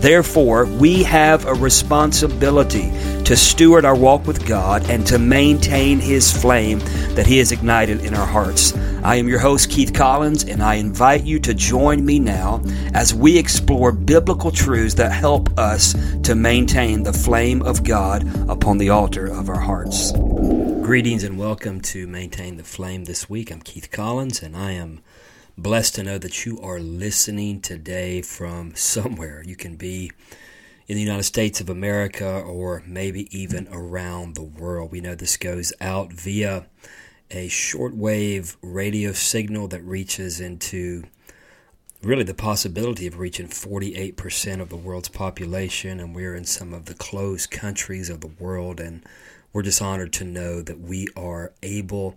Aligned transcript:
Therefore, 0.00 0.64
we 0.64 1.02
have 1.02 1.44
a 1.46 1.54
responsibility 1.54 2.88
to 3.24 3.36
steward 3.36 3.84
our 3.84 3.96
walk 3.96 4.28
with 4.28 4.46
God 4.46 4.88
and 4.88 5.04
to 5.08 5.18
maintain 5.18 5.98
His 5.98 6.30
flame 6.30 6.78
that 7.16 7.26
He 7.26 7.38
has 7.38 7.50
ignited 7.50 8.04
in 8.04 8.14
our 8.14 8.26
hearts. 8.26 8.76
I 9.02 9.16
am 9.16 9.26
your 9.26 9.40
host, 9.40 9.70
Keith 9.70 9.92
Collins, 9.92 10.44
and 10.44 10.62
I 10.62 10.74
invite 10.74 11.24
you 11.24 11.40
to 11.40 11.52
join 11.52 12.06
me 12.06 12.20
now 12.20 12.62
as 12.94 13.12
we 13.12 13.36
explore 13.38 13.90
biblical 13.90 14.52
truths 14.52 14.94
that 14.94 15.10
help 15.10 15.58
us 15.58 15.94
to 16.22 16.36
maintain 16.36 17.02
the 17.02 17.12
flame 17.12 17.60
of 17.62 17.82
God 17.82 18.24
upon 18.48 18.78
the 18.78 18.90
altar 18.90 19.26
of 19.26 19.48
our 19.48 19.60
hearts. 19.60 20.12
Greetings 20.12 21.24
and 21.24 21.36
welcome 21.36 21.80
to 21.80 22.06
Maintain 22.06 22.56
the 22.56 22.62
Flame 22.62 23.04
this 23.04 23.28
week. 23.28 23.50
I'm 23.50 23.60
Keith 23.60 23.90
Collins, 23.90 24.42
and 24.44 24.56
I 24.56 24.72
am 24.72 25.00
blessed 25.58 25.96
to 25.96 26.04
know 26.04 26.18
that 26.18 26.46
you 26.46 26.60
are 26.60 26.78
listening 26.78 27.60
today 27.60 28.22
from 28.22 28.76
somewhere. 28.76 29.42
You 29.44 29.56
can 29.56 29.74
be 29.74 30.12
in 30.86 30.94
the 30.94 31.02
United 31.02 31.24
States 31.24 31.60
of 31.60 31.68
America 31.68 32.26
or 32.26 32.84
maybe 32.86 33.28
even 33.36 33.66
around 33.72 34.36
the 34.36 34.42
world. 34.42 34.92
We 34.92 35.00
know 35.00 35.16
this 35.16 35.36
goes 35.36 35.72
out 35.80 36.12
via 36.12 36.66
a 37.32 37.48
shortwave 37.48 38.56
radio 38.62 39.12
signal 39.12 39.66
that 39.68 39.82
reaches 39.82 40.40
into 40.40 41.02
really 42.02 42.22
the 42.22 42.34
possibility 42.34 43.08
of 43.08 43.18
reaching 43.18 43.48
48% 43.48 44.60
of 44.60 44.68
the 44.68 44.76
world's 44.76 45.08
population, 45.08 45.98
and 45.98 46.14
we're 46.14 46.36
in 46.36 46.44
some 46.44 46.72
of 46.72 46.84
the 46.84 46.94
closed 46.94 47.50
countries 47.50 48.08
of 48.08 48.20
the 48.20 48.28
world. 48.38 48.78
And 48.78 49.04
we're 49.52 49.62
just 49.62 49.82
honored 49.82 50.12
to 50.14 50.24
know 50.24 50.62
that 50.62 50.78
we 50.78 51.08
are 51.16 51.52
able 51.64 52.16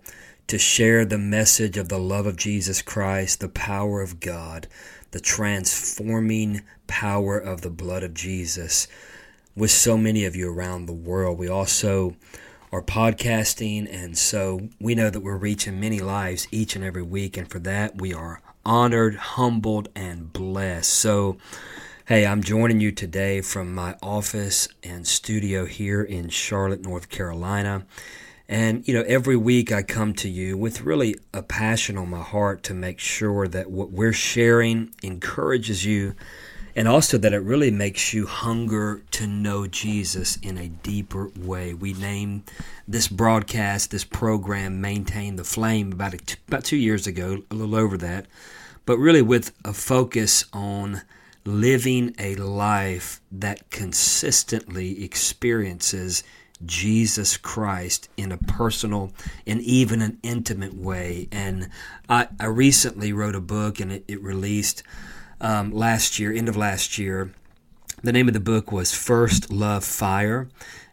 to 0.52 0.58
share 0.58 1.06
the 1.06 1.18
message 1.18 1.78
of 1.78 1.88
the 1.88 1.98
love 1.98 2.26
of 2.26 2.36
Jesus 2.36 2.82
Christ, 2.82 3.40
the 3.40 3.48
power 3.48 4.02
of 4.02 4.20
God, 4.20 4.68
the 5.12 5.22
transforming 5.22 6.64
power 6.88 7.38
of 7.38 7.62
the 7.62 7.70
blood 7.70 8.04
of 8.04 8.14
Jesus 8.14 8.90
with 9.56 9.72
so 9.72 9.98
many 9.98 10.26
of 10.26 10.36
you 10.36 10.52
around 10.52 10.88
the 10.88 10.92
world. 10.92 11.40
We 11.40 11.48
also 11.48 12.18
are 12.70 12.82
podcasting, 12.82 13.88
and 13.90 14.18
so 14.18 14.68
we 14.78 14.94
know 14.94 15.10
that 15.10 15.22
we're 15.22 15.38
reaching 15.38 15.80
many 15.80 16.02
lives 16.02 16.50
each 16.52 16.76
and 16.76 16.84
every 16.84 17.04
week, 17.04 17.38
and 17.38 17.50
for 17.50 17.60
that 17.60 18.02
we 18.02 18.14
are 18.14 18.42
honored, 18.66 19.16
humbled, 19.16 19.88
and 19.96 20.34
blessed. 20.34 20.92
So, 20.92 21.38
hey, 22.08 22.26
I'm 22.26 22.44
joining 22.44 22.82
you 22.82 22.92
today 22.92 23.40
from 23.40 23.74
my 23.74 23.96
office 24.04 24.68
and 24.84 25.08
studio 25.08 25.66
here 25.66 26.04
in 26.04 26.28
Charlotte, 26.28 26.82
North 26.82 27.08
Carolina. 27.08 27.86
And, 28.52 28.86
you 28.86 28.94
know, 28.94 29.04
every 29.08 29.38
week 29.38 29.72
I 29.72 29.82
come 29.82 30.14
to 30.16 30.28
you 30.28 30.58
with 30.58 30.82
really 30.82 31.16
a 31.34 31.42
passion 31.42 31.98
on 31.98 32.10
my 32.10 32.22
heart 32.22 32.64
to 32.64 32.74
make 32.74 33.00
sure 33.00 33.48
that 33.48 33.72
what 33.72 33.92
we're 33.92 34.12
sharing 34.12 34.94
encourages 35.02 35.86
you 35.86 36.16
and 36.76 36.86
also 36.86 37.18
that 37.18 37.32
it 37.32 37.44
really 37.44 37.72
makes 37.72 38.14
you 38.14 38.26
hunger 38.26 39.04
to 39.12 39.26
know 39.26 39.68
Jesus 39.68 40.36
in 40.42 40.58
a 40.58 40.68
deeper 40.68 41.32
way. 41.40 41.74
We 41.74 41.94
named 41.94 42.44
this 42.86 43.08
broadcast, 43.08 43.92
this 43.92 44.04
program, 44.04 44.82
Maintain 44.82 45.38
the 45.38 45.46
Flame, 45.46 45.94
about, 45.94 46.14
about 46.50 46.66
two 46.66 46.76
years 46.76 47.08
ago, 47.08 47.44
a 47.50 47.56
little 47.56 47.76
over 47.76 47.98
that, 48.00 48.26
but 48.86 48.98
really 48.98 49.22
with 49.22 49.54
a 49.64 49.72
focus 49.72 50.44
on 50.52 51.04
living 51.46 52.14
a 52.20 52.36
life 52.36 53.22
that 53.32 53.70
consistently 53.70 55.06
experiences 55.06 56.24
Jesus 56.66 57.38
Christ 57.38 58.10
in 58.18 58.32
a 58.32 58.38
personal 58.38 59.12
and 59.46 59.62
even 59.62 60.02
an 60.02 60.20
intimate 60.24 60.74
way. 60.74 61.28
And 61.32 61.70
I, 62.10 62.28
I 62.40 62.46
recently 62.46 63.14
wrote 63.14 63.36
a 63.36 63.42
book 63.42 63.80
and 63.80 63.92
it, 63.92 64.06
it 64.08 64.22
released 64.22 64.84
um, 65.40 65.72
last 65.72 66.20
year, 66.20 66.32
end 66.32 66.50
of 66.50 66.56
last 66.56 66.98
year. 66.98 67.32
The 68.04 68.12
name 68.12 68.28
of 68.28 68.34
the 68.34 68.40
book 68.40 68.72
was 68.72 68.96
First 68.96 69.52
Love 69.52 69.84
Fire, 69.84 70.50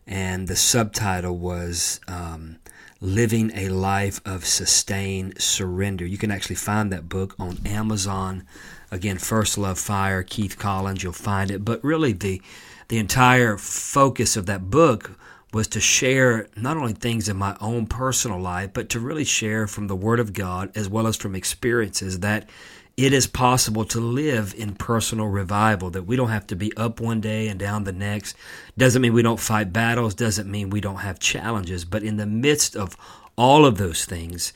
and 0.06 0.46
the 0.46 0.56
subtitle 0.56 1.38
was 1.38 2.00
um, 2.06 2.58
Living 3.00 3.50
a 3.54 3.70
Life 3.70 4.20
of 4.26 4.44
Sustained 4.44 5.40
Surrender. 5.40 6.04
You 6.04 6.18
can 6.18 6.30
actually 6.30 6.56
find 6.56 6.92
that 6.92 7.08
book 7.08 7.34
on 7.38 7.58
Amazon. 7.64 8.44
Again, 8.90 9.16
First 9.16 9.56
Love 9.56 9.78
Fire, 9.78 10.22
Keith 10.22 10.58
Collins, 10.58 11.02
you'll 11.02 11.12
find 11.12 11.50
it. 11.50 11.64
But 11.64 11.82
really, 11.82 12.12
the 12.12 12.42
the 12.88 12.98
entire 12.98 13.56
focus 13.58 14.36
of 14.36 14.46
that 14.46 14.70
book 14.70 15.18
was 15.53 15.69
to 15.69 15.81
share 15.81 16.48
not 16.56 16.76
only 16.76 16.92
things 16.92 17.28
in 17.28 17.36
my 17.36 17.56
own 17.60 17.86
personal 17.86 18.38
life, 18.38 18.70
but 18.72 18.88
to 18.91 19.00
really 19.00 19.25
share 19.25 19.66
from 19.66 19.86
the 19.86 19.97
Word 19.97 20.20
of 20.20 20.32
God 20.32 20.70
as 20.75 20.88
well 20.88 21.06
as 21.06 21.16
from 21.16 21.34
experiences 21.34 22.20
that 22.20 22.48
it 22.97 23.12
is 23.12 23.28
possible 23.28 23.84
to 23.84 24.00
live 24.00 24.54
in 24.59 24.75
personal 24.75 25.26
revival, 25.26 25.88
that 25.91 26.03
we 26.03 26.16
don't 26.16 26.31
have 26.31 26.48
to 26.48 26.56
be 26.56 26.76
up 26.76 27.00
one 27.00 27.20
day 27.20 27.47
and 27.47 27.59
down 27.59 27.84
the 27.84 27.92
next. 27.92 28.36
Doesn't 28.76 29.00
mean 29.00 29.12
we 29.12 29.22
don't 29.22 29.38
fight 29.38 29.72
battles, 29.72 30.14
doesn't 30.14 30.50
mean 30.50 30.69
we 30.69 30.81
don't 30.81 30.97
have 30.97 31.20
challenges, 31.20 31.84
but 31.84 32.03
in 32.03 32.16
the 32.16 32.26
midst 32.26 32.75
of 32.75 32.97
all 33.36 33.65
of 33.65 33.78
those 33.78 34.04
things, 34.04 34.53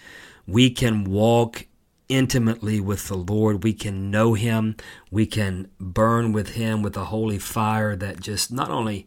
we 0.46 0.70
can 0.70 1.04
walk 1.04 1.66
intimately 2.08 2.80
with 2.80 3.06
the 3.06 3.16
Lord. 3.16 3.62
We 3.62 3.72
can 3.72 4.10
know 4.10 4.34
Him. 4.34 4.76
We 5.10 5.24
can 5.24 5.70
burn 5.78 6.32
with 6.32 6.50
Him 6.50 6.82
with 6.82 6.96
a 6.96 7.06
holy 7.06 7.38
fire 7.38 7.94
that 7.96 8.20
just 8.20 8.52
not 8.52 8.70
only 8.70 9.06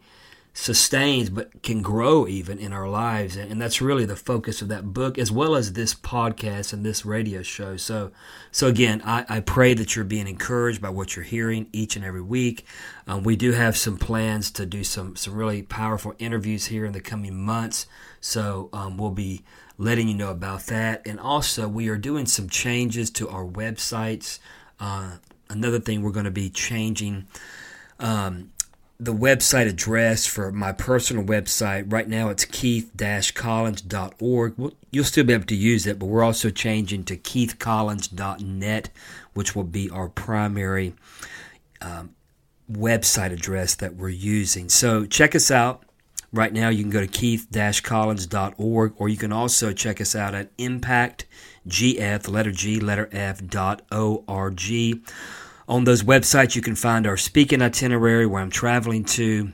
sustains 0.58 1.30
but 1.30 1.62
can 1.64 1.82
grow 1.82 2.26
even 2.26 2.58
in 2.58 2.72
our 2.72 2.88
lives. 2.88 3.36
And 3.36 3.62
that's 3.62 3.82
really 3.82 4.06
the 4.06 4.16
focus 4.16 4.62
of 4.62 4.70
that 4.70 4.94
book 4.94 5.18
as 5.18 5.30
well 5.30 5.54
as 5.54 5.74
this 5.74 5.94
podcast 5.94 6.72
and 6.72 6.86
this 6.86 7.06
radio 7.06 7.42
show. 7.42 7.76
So 7.76 8.12
so 8.52 8.68
again 8.68 9.02
i, 9.04 9.26
I 9.28 9.40
pray 9.42 9.74
that 9.74 9.96
you're 9.96 10.06
being 10.06 10.30
encouraged 10.30 10.82
by 10.82 10.90
what 10.90 11.16
you're 11.16 11.26
hearing 11.26 11.68
each 11.74 11.98
and 11.98 12.06
every 12.06 12.22
week. 12.22 12.66
Um, 13.06 13.24
we 13.24 13.36
do 13.36 13.52
have 13.52 13.76
some 13.76 13.98
plans 13.98 14.50
to 14.52 14.66
do 14.66 14.86
some 14.86 15.18
some 15.18 15.36
really 15.36 15.62
powerful 15.62 16.16
interviews 16.20 16.68
here 16.68 16.86
in 16.86 16.94
the 16.94 17.02
coming 17.02 17.36
months. 17.36 17.86
So 18.22 18.70
um, 18.72 18.96
we'll 18.96 19.12
be 19.12 19.44
letting 19.78 20.08
you 20.08 20.16
know 20.16 20.32
about 20.32 20.68
that. 20.68 21.06
And 21.06 21.20
also 21.20 21.68
we 21.68 21.90
are 21.90 21.98
doing 21.98 22.26
some 22.26 22.48
changes 22.48 23.12
to 23.12 23.28
our 23.28 23.46
websites. 23.46 24.40
Uh, 24.80 25.18
another 25.50 25.82
thing 25.82 26.02
we're 26.02 26.12
going 26.12 26.24
to 26.24 26.32
be 26.32 26.50
changing 26.50 27.28
um, 28.00 28.52
the 29.00 29.14
website 29.14 29.68
address 29.68 30.26
for 30.26 30.52
my 30.52 30.72
personal 30.72 31.24
website. 31.24 31.92
Right 31.92 32.08
now 32.08 32.30
it's 32.30 32.46
keith-collins.org 32.46 34.74
you'll 34.92 35.04
still 35.04 35.26
be 35.26 35.34
able 35.34 35.46
to 35.46 35.56
use 35.56 35.86
it 35.86 36.00
but 36.00 36.06
we're 36.06 36.24
also 36.24 36.50
changing 36.50 37.04
to 37.04 37.18
keithcollins.net 37.18 38.90
which 39.34 39.54
will 39.56 39.66
be 39.66 39.90
our 39.90 40.08
primary 40.08 40.94
um, 41.82 42.16
website 42.72 43.32
address 43.32 43.76
that 43.76 43.96
we're 43.96 44.10
using. 44.10 44.70
So 44.70 45.06
check 45.06 45.36
us 45.36 45.52
out. 45.52 45.84
Right 46.32 46.54
now 46.54 46.70
you 46.70 46.84
can 46.84 46.92
go 46.92 47.02
to 47.02 47.08
keith-collins.org 47.08 48.94
or 48.98 49.10
you 49.10 49.18
can 49.18 49.32
also 49.32 49.74
check 49.74 50.02
us 50.02 50.16
out 50.16 50.34
at 50.34 50.56
impactgf 50.58 52.30
letter 52.30 52.52
g 52.52 52.80
letter 52.80 53.10
f 53.12 53.46
dot 53.46 53.82
org 53.92 54.60
on 55.68 55.84
those 55.84 56.04
websites, 56.04 56.56
you 56.56 56.62
can 56.62 56.76
find 56.76 57.08
our 57.08 57.18
speaking 57.18 57.62
itinerary 57.62 58.26
where 58.26 58.42
I'm 58.42 58.52
traveling 58.52 59.04
to, 59.06 59.52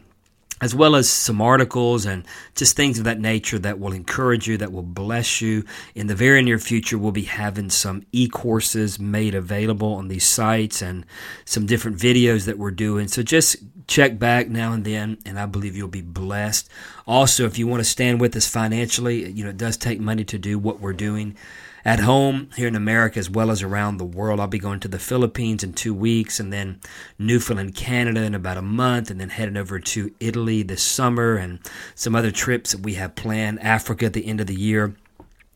as 0.59 0.75
well 0.75 0.95
as 0.95 1.09
some 1.09 1.41
articles 1.41 2.05
and 2.05 2.25
just 2.55 2.75
things 2.75 2.99
of 2.99 3.05
that 3.05 3.19
nature 3.19 3.57
that 3.59 3.79
will 3.79 3.93
encourage 3.93 4.47
you, 4.47 4.57
that 4.57 4.71
will 4.71 4.83
bless 4.83 5.41
you. 5.41 5.63
In 5.95 6.07
the 6.07 6.15
very 6.15 6.41
near 6.43 6.59
future, 6.59 6.97
we'll 6.97 7.11
be 7.11 7.23
having 7.23 7.69
some 7.69 8.03
e 8.11 8.27
courses 8.27 8.99
made 8.99 9.33
available 9.35 9.93
on 9.93 10.09
these 10.09 10.25
sites 10.25 10.81
and 10.81 11.05
some 11.45 11.65
different 11.65 11.97
videos 11.97 12.45
that 12.45 12.57
we're 12.59 12.71
doing. 12.71 13.07
So 13.07 13.23
just 13.23 13.57
check 13.87 14.19
back 14.19 14.49
now 14.49 14.73
and 14.73 14.83
then, 14.83 15.17
and 15.25 15.39
I 15.39 15.45
believe 15.45 15.75
you'll 15.75 15.87
be 15.87 16.01
blessed. 16.01 16.69
Also, 17.07 17.45
if 17.45 17.57
you 17.57 17.67
want 17.67 17.81
to 17.81 17.89
stand 17.89 18.21
with 18.21 18.35
us 18.35 18.47
financially, 18.47 19.31
you 19.31 19.43
know, 19.43 19.49
it 19.49 19.57
does 19.57 19.77
take 19.77 19.99
money 19.99 20.25
to 20.25 20.37
do 20.37 20.59
what 20.59 20.79
we're 20.79 20.93
doing 20.93 21.37
at 21.83 21.99
home 21.99 22.49
here 22.55 22.67
in 22.67 22.75
America 22.75 23.19
as 23.19 23.29
well 23.29 23.51
as 23.51 23.61
around 23.61 23.97
the 23.97 24.05
world. 24.05 24.39
I'll 24.39 24.47
be 24.47 24.59
going 24.59 24.79
to 24.81 24.87
the 24.87 24.99
Philippines 24.99 25.63
in 25.63 25.73
two 25.73 25.93
weeks 25.93 26.39
and 26.39 26.51
then 26.51 26.79
Newfoundland, 27.17 27.75
Canada 27.75 28.23
in 28.23 28.35
about 28.35 28.57
a 28.57 28.61
month 28.61 29.09
and 29.09 29.19
then 29.19 29.29
heading 29.29 29.57
over 29.57 29.79
to 29.79 30.13
Italy 30.19 30.63
this 30.63 30.83
summer 30.83 31.35
and 31.35 31.59
some 31.95 32.15
other 32.15 32.31
trips 32.31 32.71
that 32.71 32.81
we 32.81 32.95
have 32.95 33.15
planned, 33.15 33.61
Africa 33.61 34.05
at 34.05 34.13
the 34.13 34.25
end 34.25 34.41
of 34.41 34.47
the 34.47 34.55
year. 34.55 34.95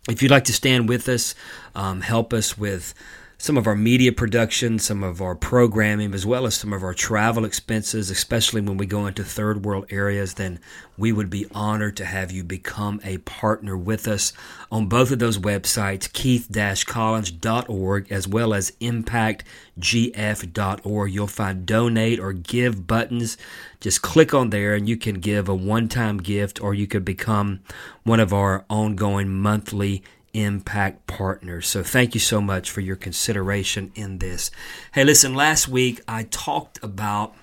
If 0.08 0.22
you'd 0.22 0.32
like 0.32 0.44
to 0.46 0.54
stand 0.54 0.88
with 0.88 1.10
us, 1.10 1.34
um, 1.74 2.02
help 2.02 2.32
us 2.32 2.58
with 2.58 2.94
some 3.38 3.58
of 3.58 3.68
our 3.68 3.76
media 3.76 4.12
production, 4.12 4.80
some 4.80 5.04
of 5.04 5.22
our 5.22 5.36
programming, 5.36 6.14
as 6.14 6.26
well 6.26 6.46
as 6.46 6.56
some 6.56 6.72
of 6.72 6.84
our 6.84 6.94
travel 6.94 7.46
expenses, 7.46 8.10
especially 8.10 8.62
when 8.62 8.78
we 8.78 8.86
go 8.86 9.06
into 9.06 9.24
third 9.24 9.66
world 9.66 9.86
areas, 9.90 10.36
then 10.36 10.60
we 10.98 11.12
would 11.12 11.30
be 11.30 11.46
honored 11.54 11.98
to 11.98 12.06
have 12.06 12.32
you 12.32 12.44
become 12.44 13.02
a 13.04 13.18
partner 13.20 13.76
with 13.76 14.08
us 14.08 14.32
on 14.72 14.88
both 14.88 15.12
of 15.12 15.20
those 15.20 15.38
websites, 15.38 16.12
keith-collins.org 16.12 18.12
as 18.12 18.28
well 18.28 18.54
as 18.54 18.72
impactgf.org. 18.80 21.14
You'll 21.14 21.28
find 21.28 21.66
donate 21.66 22.20
or 22.20 22.32
give 22.32 22.88
buttons. 22.88 23.38
Just 23.82 24.02
click 24.02 24.34
on 24.34 24.50
there 24.50 24.74
and 24.74 24.88
you 24.88 24.96
can 24.96 25.20
give 25.20 25.50
a 25.50 25.56
one-time 25.56 26.20
gift 26.20 26.62
or 26.62 26.74
you 26.74 26.88
could 26.88 27.04
become 27.04 27.60
one 28.04 28.22
of 28.22 28.34
our 28.34 28.64
ongoing 28.70 29.30
monthly 29.30 30.02
impact 30.36 31.08
partners. 31.08 31.68
So 31.68 31.84
thank 31.84 32.14
you 32.14 32.20
so 32.20 32.42
much 32.42 32.70
for 32.70 32.82
your 32.82 32.96
consideration 32.96 33.92
in 33.96 34.20
this. 34.20 34.52
Hey, 34.94 35.04
listen, 35.04 35.34
last 35.34 35.68
week 35.68 36.02
I 36.08 36.24
talked 36.24 36.84
about 36.84 37.34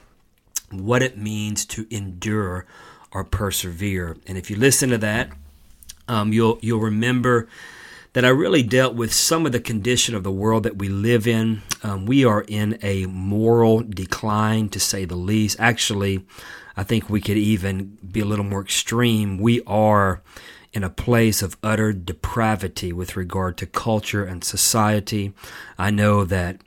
what 0.71 1.03
it 1.03 1.17
means 1.17 1.65
to 1.67 1.87
endure 1.95 2.67
or 3.11 3.25
persevere. 3.25 4.17
And 4.27 4.39
if 4.39 4.51
you 4.51 4.57
listen 4.57 4.91
to 4.91 4.99
that, 4.99 5.31
um, 6.09 6.33
you'll 6.33 6.59
you'll 6.61 6.81
remember 6.81 7.49
that 8.13 8.25
I 8.25 8.29
really 8.29 8.63
dealt 8.63 8.95
with 8.95 9.13
some 9.13 9.47
of 9.47 9.53
the 9.53 9.61
condition 9.61 10.15
of 10.15 10.23
the 10.23 10.31
world 10.31 10.65
that 10.65 10.77
we 10.77 10.89
live 10.89 11.27
in. 11.27 11.63
Um, 11.83 12.05
we 12.05 12.25
are 12.25 12.45
in 12.47 12.79
a 12.83 13.07
moral 13.07 13.81
decline, 13.81 14.69
to 14.71 14.81
say 14.81 15.07
the 15.07 15.17
least. 15.17 15.57
Actually, 15.59 16.27
I 16.77 16.83
think 16.83 17.09
we 17.09 17.21
could 17.21 17.39
even 17.39 17.97
be 18.11 18.21
a 18.21 18.27
little 18.27 18.45
more 18.45 18.61
extreme. 18.61 19.39
We 19.39 19.63
are 19.67 20.23
in 20.73 20.83
a 20.83 20.91
place 20.91 21.43
of 21.43 21.57
utter 21.63 21.93
depravity 21.93 22.93
with 22.93 23.17
regard 23.17 23.57
to 23.59 23.67
culture 23.67 24.25
and 24.25 24.43
society. 24.43 25.33
I 25.79 25.91
know 25.91 26.25
that 26.25 26.61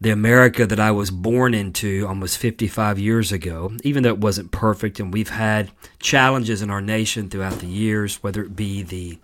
the 0.00 0.10
America 0.10 0.66
that 0.66 0.80
I 0.80 0.90
was 0.90 1.10
born 1.10 1.54
into 1.54 2.06
almost 2.08 2.38
55 2.38 2.98
years 2.98 3.30
ago, 3.30 3.72
even 3.84 4.02
though 4.02 4.08
it 4.10 4.18
wasn't 4.18 4.50
perfect, 4.50 4.98
and 4.98 5.12
we've 5.12 5.28
had 5.28 5.70
challenges 6.00 6.60
in 6.60 6.70
our 6.70 6.80
nation 6.80 7.28
throughout 7.30 7.60
the 7.60 7.68
years, 7.68 8.22
whether 8.22 8.42
it 8.42 8.56
be 8.56 8.82
the 8.82 9.18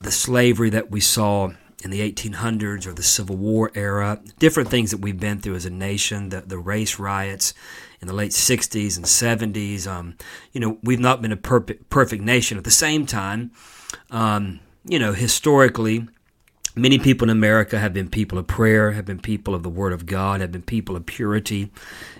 the 0.00 0.12
slavery 0.12 0.70
that 0.70 0.90
we 0.90 1.00
saw 1.00 1.50
in 1.82 1.90
the 1.90 2.00
1800s 2.12 2.86
or 2.86 2.92
the 2.92 3.02
Civil 3.02 3.36
War 3.36 3.70
era, 3.74 4.20
different 4.38 4.68
things 4.68 4.90
that 4.90 4.98
we've 4.98 5.18
been 5.18 5.40
through 5.40 5.54
as 5.54 5.64
a 5.64 5.70
nation, 5.70 6.28
the, 6.28 6.40
the 6.40 6.58
race 6.58 6.98
riots 6.98 7.54
in 8.00 8.08
the 8.08 8.14
late 8.14 8.32
60s 8.32 8.96
and 8.96 9.04
70s. 9.06 9.86
Um, 9.86 10.16
you 10.52 10.60
know, 10.60 10.78
we've 10.82 11.00
not 11.00 11.22
been 11.22 11.32
a 11.32 11.36
perfect, 11.36 11.90
perfect 11.90 12.22
nation. 12.22 12.58
At 12.58 12.64
the 12.64 12.70
same 12.70 13.06
time, 13.06 13.50
um, 14.10 14.60
you 14.84 14.98
know, 14.98 15.12
historically, 15.12 16.08
many 16.74 16.98
people 16.98 17.26
in 17.26 17.36
America 17.36 17.78
have 17.78 17.92
been 17.92 18.08
people 18.08 18.38
of 18.38 18.46
prayer, 18.46 18.92
have 18.92 19.04
been 19.04 19.18
people 19.18 19.54
of 19.54 19.62
the 19.62 19.68
Word 19.68 19.92
of 19.92 20.06
God, 20.06 20.40
have 20.40 20.52
been 20.52 20.62
people 20.62 20.96
of 20.96 21.06
purity. 21.06 21.70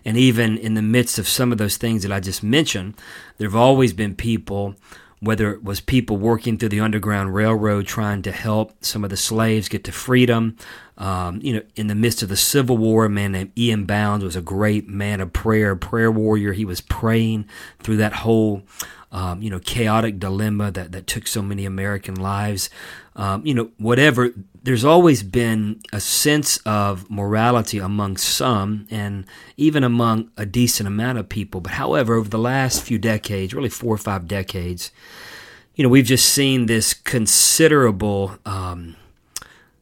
And 0.04 0.16
even 0.16 0.58
in 0.58 0.74
the 0.74 0.82
midst 0.82 1.18
of 1.18 1.28
some 1.28 1.52
of 1.52 1.58
those 1.58 1.76
things 1.76 2.02
that 2.02 2.12
I 2.12 2.20
just 2.20 2.42
mentioned, 2.42 2.94
there 3.38 3.48
have 3.48 3.56
always 3.56 3.92
been 3.92 4.14
people 4.14 4.74
whether 5.20 5.52
it 5.52 5.62
was 5.62 5.80
people 5.80 6.16
working 6.16 6.56
through 6.56 6.70
the 6.70 6.80
Underground 6.80 7.34
Railroad 7.34 7.86
trying 7.86 8.22
to 8.22 8.32
help 8.32 8.72
some 8.82 9.04
of 9.04 9.10
the 9.10 9.16
slaves 9.16 9.68
get 9.68 9.84
to 9.84 9.92
freedom. 9.92 10.56
Um, 10.96 11.40
you 11.42 11.52
know, 11.54 11.62
in 11.76 11.88
the 11.88 11.94
midst 11.94 12.22
of 12.22 12.30
the 12.30 12.36
Civil 12.36 12.78
War, 12.78 13.04
a 13.04 13.10
man 13.10 13.32
named 13.32 13.52
E.M. 13.58 13.84
Bounds 13.84 14.24
was 14.24 14.36
a 14.36 14.42
great 14.42 14.88
man 14.88 15.20
of 15.20 15.32
prayer, 15.32 15.76
prayer 15.76 16.10
warrior. 16.10 16.52
He 16.54 16.64
was 16.64 16.80
praying 16.80 17.46
through 17.80 17.98
that 17.98 18.14
whole, 18.14 18.62
um, 19.12 19.42
you 19.42 19.50
know, 19.50 19.58
chaotic 19.58 20.18
dilemma 20.18 20.70
that, 20.70 20.92
that 20.92 21.06
took 21.06 21.26
so 21.26 21.42
many 21.42 21.64
American 21.64 22.14
lives. 22.14 22.70
Um, 23.16 23.44
you 23.44 23.54
know, 23.54 23.70
whatever, 23.76 24.30
there's 24.62 24.84
always 24.84 25.22
been 25.22 25.80
a 25.92 26.00
sense 26.00 26.58
of 26.58 27.10
morality 27.10 27.78
among 27.78 28.16
some 28.18 28.86
and 28.90 29.26
even 29.56 29.82
among 29.82 30.30
a 30.36 30.46
decent 30.46 30.86
amount 30.86 31.18
of 31.18 31.28
people. 31.28 31.60
But 31.60 31.72
however, 31.72 32.14
over 32.14 32.28
the 32.28 32.38
last 32.38 32.82
few 32.82 32.98
decades, 32.98 33.52
really 33.52 33.68
four 33.68 33.94
or 33.94 33.98
five 33.98 34.28
decades, 34.28 34.92
you 35.74 35.82
know, 35.82 35.88
we've 35.88 36.04
just 36.04 36.28
seen 36.28 36.66
this 36.66 36.94
considerable 36.94 38.38
um, 38.46 38.96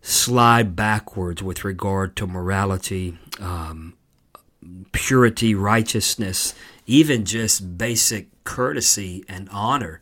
slide 0.01 0.75
backwards 0.75 1.43
with 1.43 1.65
regard 1.65 2.17
to 2.17 2.27
morality, 2.27 3.19
um, 3.41 3.95
purity, 4.93 5.55
righteousness, 5.55 6.55
even 6.87 7.25
just 7.25 7.77
basic 7.77 8.29
courtesy 8.49 9.23
and 9.29 9.47
honor 9.53 10.01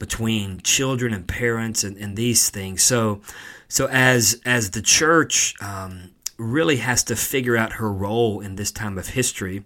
between 0.00 0.60
children 0.60 1.14
and 1.14 1.28
parents 1.28 1.84
and, 1.84 1.96
and 1.96 2.16
these 2.16 2.50
things. 2.50 2.82
So, 2.82 3.20
so 3.68 3.86
as 3.86 4.40
as 4.44 4.72
the 4.72 4.82
church 4.82 5.54
um, 5.62 6.10
really 6.36 6.78
has 6.78 7.04
to 7.04 7.14
figure 7.14 7.56
out 7.56 7.74
her 7.74 7.92
role 7.92 8.40
in 8.40 8.56
this 8.56 8.72
time 8.72 8.98
of 8.98 9.10
history, 9.10 9.62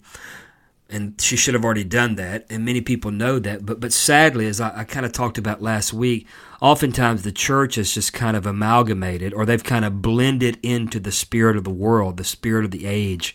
and 0.90 1.19
she 1.19 1.34
should 1.34 1.55
have 1.55 1.64
already 1.64 1.82
done 1.82 2.17
that, 2.17 2.44
and 2.50 2.62
many 2.62 2.82
people 2.82 3.11
know 3.11 3.38
that. 3.38 3.64
But 3.64 3.81
but 3.81 3.93
sadly, 3.93 4.46
as 4.46 4.61
I, 4.61 4.81
I 4.81 4.84
kind 4.84 5.06
of 5.06 5.12
talked 5.12 5.38
about 5.38 5.62
last 5.62 5.94
week, 5.94 6.26
oftentimes 6.61 7.22
the 7.22 7.32
church 7.32 7.76
has 7.76 7.94
just 7.94 8.12
kind 8.12 8.37
of 8.37 8.44
amalgamated, 8.44 9.32
or 9.32 9.46
they've 9.46 9.64
kind 9.64 9.87
of 9.87 10.02
blended 10.02 10.58
into 10.62 11.00
the 11.00 11.12
spirit 11.12 11.56
of 11.56 11.64
the 11.64 11.70
world, 11.70 12.19
the 12.19 12.25
spirit 12.25 12.67
of 12.67 12.70
the 12.70 12.84
age, 12.84 13.34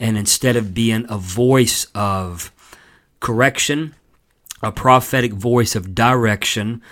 and 0.00 0.16
instead 0.16 0.56
of 0.56 0.72
being 0.72 1.04
a 1.10 1.18
voice 1.18 1.86
of 1.94 2.50
correction, 3.20 3.94
a 4.62 4.72
prophetic 4.72 5.32
voice 5.32 5.74
of 5.74 5.94
direction, 5.94 6.82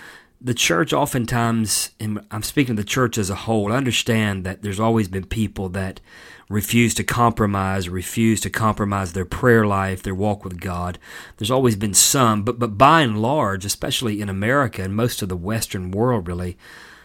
the 0.43 0.53
church 0.53 0.91
oftentimes, 0.91 1.91
and 1.99 2.25
I'm 2.31 2.43
speaking 2.43 2.71
of 2.71 2.77
the 2.77 2.83
church 2.83 3.17
as 3.17 3.29
a 3.29 3.35
whole, 3.35 3.71
I 3.71 3.77
understand 3.77 4.43
that 4.43 4.63
there's 4.63 4.79
always 4.79 5.07
been 5.07 5.25
people 5.25 5.69
that 5.69 6.01
refuse 6.49 6.93
to 6.95 7.03
compromise, 7.03 7.87
refuse 7.87 8.41
to 8.41 8.49
compromise 8.49 9.13
their 9.13 9.25
prayer 9.25 9.65
life, 9.65 10.01
their 10.03 10.15
walk 10.15 10.43
with 10.43 10.59
God. 10.59 10.99
There's 11.37 11.51
always 11.51 11.75
been 11.75 11.93
some, 11.93 12.43
but 12.43 12.59
but 12.59 12.77
by 12.77 13.01
and 13.01 13.21
large, 13.21 13.65
especially 13.65 14.19
in 14.19 14.29
America 14.29 14.83
and 14.83 14.95
most 14.95 15.21
of 15.21 15.29
the 15.29 15.37
Western 15.37 15.91
world, 15.91 16.27
really, 16.27 16.57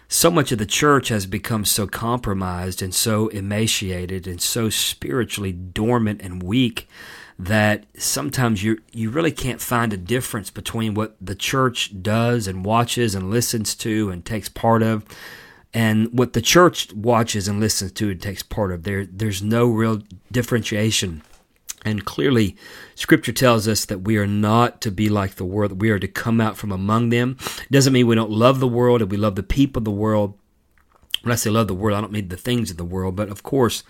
so 0.09 0.31
much 0.31 0.51
of 0.51 0.59
the 0.59 0.67
church 0.67 1.09
has 1.09 1.27
become 1.27 1.65
so 1.65 1.87
compromised 1.87 2.81
and 2.81 2.95
so 2.95 3.29
emaciated 3.29 4.27
and 4.27 4.41
so 4.41 4.71
spiritually 4.71 5.53
dormant 5.53 6.23
and 6.23 6.43
weak 6.43 6.89
that 7.39 7.85
sometimes 7.99 8.63
you 8.63 8.79
you 8.93 9.11
really 9.11 9.33
can't 9.33 9.61
find 9.61 9.93
a 9.93 9.99
difference 9.99 10.51
between 10.51 10.95
what 10.95 11.17
the 11.21 11.35
church 11.35 12.03
does 12.03 12.47
and 12.47 12.65
watches 12.65 13.15
and 13.15 13.31
listens 13.31 13.75
to 13.75 14.11
and 14.11 14.25
takes 14.25 14.49
part 14.49 14.83
of 14.83 15.05
and 15.75 16.19
what 16.19 16.33
the 16.33 16.41
church 16.41 16.93
watches 16.95 17.47
and 17.47 17.61
listens 17.61 17.93
to 17.93 18.11
and 18.11 18.23
takes 18.23 18.43
part 18.43 18.73
of. 18.73 18.85
There 18.85 19.05
there's 19.05 19.43
no 19.43 19.67
real 19.67 20.03
differentiation. 20.33 21.23
And 21.85 22.05
clearly 22.05 22.57
scripture 22.95 23.33
tells 23.33 23.69
us 23.69 23.85
that 23.85 24.01
we 24.01 24.17
are 24.17 24.27
not 24.27 24.81
to 24.81 24.91
be 24.91 25.09
like 25.09 25.35
the 25.35 25.45
world. 25.45 25.81
We 25.81 25.91
are 25.91 25.99
to 25.99 26.09
come 26.09 26.41
out 26.41 26.57
from 26.57 26.73
among 26.73 27.11
them. 27.11 27.37
It 27.45 27.71
doesn't 27.71 27.93
mean 27.93 28.07
we 28.07 28.15
don't 28.17 28.31
love 28.31 28.59
the 28.59 28.67
world 28.67 29.03
and 29.03 29.11
we 29.11 29.17
love 29.19 29.37
the 29.37 29.43
people 29.43 29.81
of 29.81 29.85
the 29.85 29.91
world. 29.91 30.35
When 31.23 31.33
i 31.33 31.37
say 31.37 31.51
love 31.51 31.67
the 31.67 31.75
world 31.75 31.99
i 31.99 32.01
don't 32.01 32.13
mean 32.13 32.29
the 32.29 32.37
things 32.37 32.71
of 32.71 32.77
the 32.77 32.85
world 32.85 33.17
but 33.17 33.29
of 33.31 33.43
course 33.43 33.83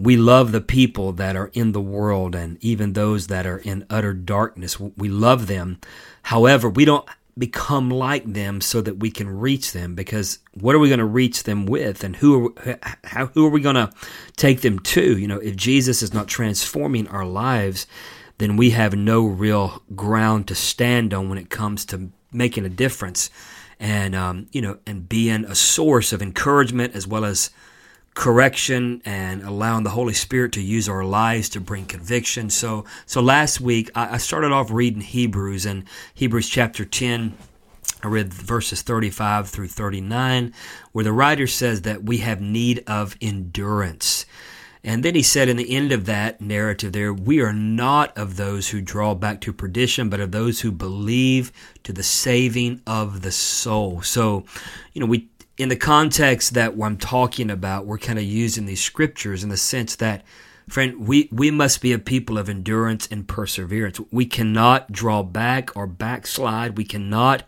we 0.00 0.16
love 0.16 0.50
the 0.50 0.62
people 0.62 1.12
that 1.12 1.36
are 1.36 1.50
in 1.52 1.72
the 1.72 1.80
world 1.80 2.34
and 2.34 2.56
even 2.64 2.94
those 2.94 3.26
that 3.26 3.46
are 3.46 3.58
in 3.58 3.84
utter 3.90 4.14
darkness. 4.14 4.80
We 4.80 5.10
love 5.10 5.46
them. 5.46 5.78
However, 6.22 6.70
we 6.70 6.86
don't 6.86 7.06
become 7.36 7.90
like 7.90 8.24
them 8.24 8.62
so 8.62 8.80
that 8.80 8.98
we 8.98 9.10
can 9.10 9.28
reach 9.28 9.72
them 9.72 9.94
because 9.94 10.38
what 10.54 10.74
are 10.74 10.78
we 10.78 10.88
going 10.88 11.00
to 11.00 11.04
reach 11.04 11.42
them 11.42 11.66
with 11.66 12.02
and 12.02 12.16
who 12.16 12.54
are, 12.56 12.78
how, 13.04 13.26
who 13.26 13.46
are 13.46 13.50
we 13.50 13.60
going 13.60 13.74
to 13.74 13.92
take 14.36 14.62
them 14.62 14.78
to? 14.78 15.18
You 15.18 15.28
know, 15.28 15.38
if 15.38 15.54
Jesus 15.54 16.00
is 16.00 16.14
not 16.14 16.28
transforming 16.28 17.06
our 17.08 17.26
lives, 17.26 17.86
then 18.38 18.56
we 18.56 18.70
have 18.70 18.94
no 18.94 19.26
real 19.26 19.82
ground 19.94 20.48
to 20.48 20.54
stand 20.54 21.12
on 21.12 21.28
when 21.28 21.36
it 21.36 21.50
comes 21.50 21.84
to 21.86 22.10
making 22.32 22.64
a 22.64 22.70
difference 22.70 23.28
and, 23.78 24.14
um, 24.14 24.46
you 24.50 24.62
know, 24.62 24.78
and 24.86 25.10
being 25.10 25.44
a 25.44 25.54
source 25.54 26.14
of 26.14 26.22
encouragement 26.22 26.94
as 26.94 27.06
well 27.06 27.26
as 27.26 27.50
correction 28.20 29.00
and 29.06 29.42
allowing 29.42 29.82
the 29.82 29.88
Holy 29.88 30.12
Spirit 30.12 30.52
to 30.52 30.60
use 30.60 30.90
our 30.90 31.02
lives 31.02 31.48
to 31.48 31.58
bring 31.58 31.86
conviction. 31.86 32.50
So, 32.50 32.84
so 33.06 33.22
last 33.22 33.62
week 33.62 33.90
I 33.94 34.18
started 34.18 34.52
off 34.52 34.70
reading 34.70 35.00
Hebrews 35.00 35.64
and 35.64 35.84
Hebrews 36.12 36.46
chapter 36.46 36.84
10. 36.84 37.32
I 38.02 38.06
read 38.08 38.30
verses 38.30 38.82
35 38.82 39.48
through 39.48 39.68
39, 39.68 40.52
where 40.92 41.02
the 41.02 41.14
writer 41.14 41.46
says 41.46 41.80
that 41.82 42.02
we 42.02 42.18
have 42.18 42.42
need 42.42 42.84
of 42.86 43.16
endurance. 43.22 44.26
And 44.84 45.02
then 45.02 45.14
he 45.14 45.22
said 45.22 45.48
in 45.48 45.56
the 45.56 45.74
end 45.74 45.90
of 45.90 46.04
that 46.04 46.42
narrative 46.42 46.92
there, 46.92 47.14
we 47.14 47.40
are 47.40 47.54
not 47.54 48.16
of 48.18 48.36
those 48.36 48.68
who 48.68 48.82
draw 48.82 49.14
back 49.14 49.40
to 49.42 49.52
perdition, 49.54 50.10
but 50.10 50.20
of 50.20 50.32
those 50.32 50.60
who 50.60 50.72
believe 50.72 51.52
to 51.84 51.92
the 51.94 52.02
saving 52.02 52.82
of 52.86 53.22
the 53.22 53.32
soul. 53.32 54.02
So, 54.02 54.44
you 54.92 55.00
know, 55.00 55.06
we 55.06 55.29
in 55.60 55.68
the 55.68 55.76
context 55.76 56.54
that 56.54 56.72
I'm 56.80 56.96
talking 56.96 57.50
about, 57.50 57.84
we're 57.84 57.98
kind 57.98 58.18
of 58.18 58.24
using 58.24 58.64
these 58.64 58.82
scriptures 58.82 59.44
in 59.44 59.50
the 59.50 59.58
sense 59.58 59.94
that, 59.96 60.24
friend, 60.66 61.06
we, 61.06 61.28
we 61.30 61.50
must 61.50 61.82
be 61.82 61.92
a 61.92 61.98
people 61.98 62.38
of 62.38 62.48
endurance 62.48 63.06
and 63.10 63.28
perseverance. 63.28 64.00
We 64.10 64.24
cannot 64.24 64.90
draw 64.90 65.22
back 65.22 65.76
or 65.76 65.86
backslide. 65.86 66.78
We 66.78 66.84
cannot 66.84 67.42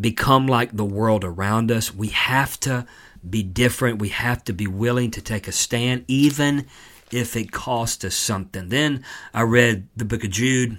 become 0.00 0.46
like 0.46 0.74
the 0.74 0.86
world 0.86 1.22
around 1.22 1.70
us. 1.70 1.94
We 1.94 2.08
have 2.08 2.58
to 2.60 2.86
be 3.28 3.42
different. 3.42 3.98
We 3.98 4.08
have 4.08 4.42
to 4.44 4.54
be 4.54 4.66
willing 4.66 5.10
to 5.10 5.20
take 5.20 5.46
a 5.46 5.52
stand, 5.52 6.06
even 6.08 6.66
if 7.12 7.36
it 7.36 7.52
costs 7.52 8.06
us 8.06 8.14
something. 8.14 8.70
Then 8.70 9.04
I 9.34 9.42
read 9.42 9.86
the 9.94 10.06
book 10.06 10.24
of 10.24 10.30
Jude. 10.30 10.78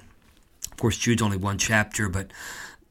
Of 0.71 0.77
course, 0.77 0.97
Jude's 0.97 1.21
only 1.21 1.37
one 1.37 1.59
chapter, 1.59 2.09
but 2.09 2.31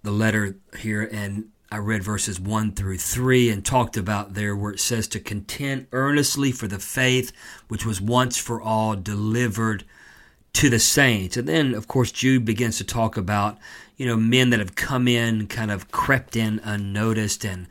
the 0.04 0.12
letter 0.12 0.54
here, 0.78 1.02
and 1.11 1.50
I 1.73 1.79
read 1.79 2.03
verses 2.03 2.41
1 2.41 2.73
through 2.73 2.99
3 2.99 3.49
and 3.49 3.65
talked 3.65 3.97
about 3.97 4.35
there 4.35 4.57
where 4.57 4.73
it 4.73 4.81
says 4.81 5.07
to 5.09 5.21
contend 5.21 5.87
earnestly 5.93 6.50
for 6.50 6.67
the 6.67 6.81
faith 6.81 7.31
which 7.69 7.87
was 7.87 8.00
once 8.00 8.37
for 8.37 8.61
all 8.61 8.97
delivered 8.97 9.85
to 10.55 10.69
the 10.69 10.81
saints. 10.81 11.37
And 11.37 11.47
then, 11.47 11.75
of 11.75 11.87
course, 11.87 12.11
Jude 12.11 12.45
begins 12.45 12.79
to 12.79 12.85
talk 12.85 13.17
about, 13.17 13.57
you 13.97 14.05
know, 14.05 14.17
men 14.17 14.50
that 14.50 14.59
have 14.59 14.75
come 14.75 15.07
in, 15.07 15.47
kind 15.47 15.71
of 15.71 15.93
crept 15.93 16.35
in 16.35 16.59
unnoticed 16.65 17.45
and 17.45 17.69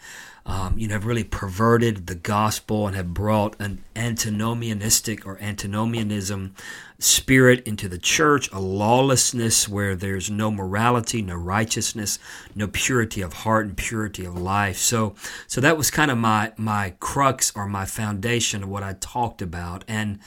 um, 0.49 0.79
you 0.79 0.87
know, 0.87 0.95
have 0.95 1.05
really 1.05 1.23
perverted 1.23 2.07
the 2.07 2.15
gospel 2.15 2.87
and 2.87 2.95
have 2.95 3.13
brought 3.13 3.55
an 3.59 3.83
antinomianistic 3.95 5.23
or 5.23 5.37
antinomianism 5.39 6.55
spirit 6.97 7.65
into 7.67 7.87
the 7.87 7.99
church, 7.99 8.51
a 8.51 8.59
lawlessness 8.59 9.69
where 9.69 9.95
there's 9.95 10.31
no 10.31 10.49
morality, 10.49 11.21
no 11.21 11.35
righteousness, 11.35 12.17
no 12.55 12.67
purity 12.67 13.21
of 13.21 13.33
heart 13.33 13.67
and 13.67 13.77
purity 13.77 14.25
of 14.25 14.35
life. 14.35 14.77
So, 14.77 15.13
so 15.45 15.61
that 15.61 15.77
was 15.77 15.91
kind 15.91 16.09
of 16.09 16.17
my 16.17 16.51
my 16.57 16.95
crux 16.99 17.53
or 17.55 17.67
my 17.67 17.85
foundation 17.85 18.63
of 18.63 18.69
what 18.69 18.81
I 18.81 18.93
talked 18.99 19.43
about. 19.43 19.83
And, 19.87 20.17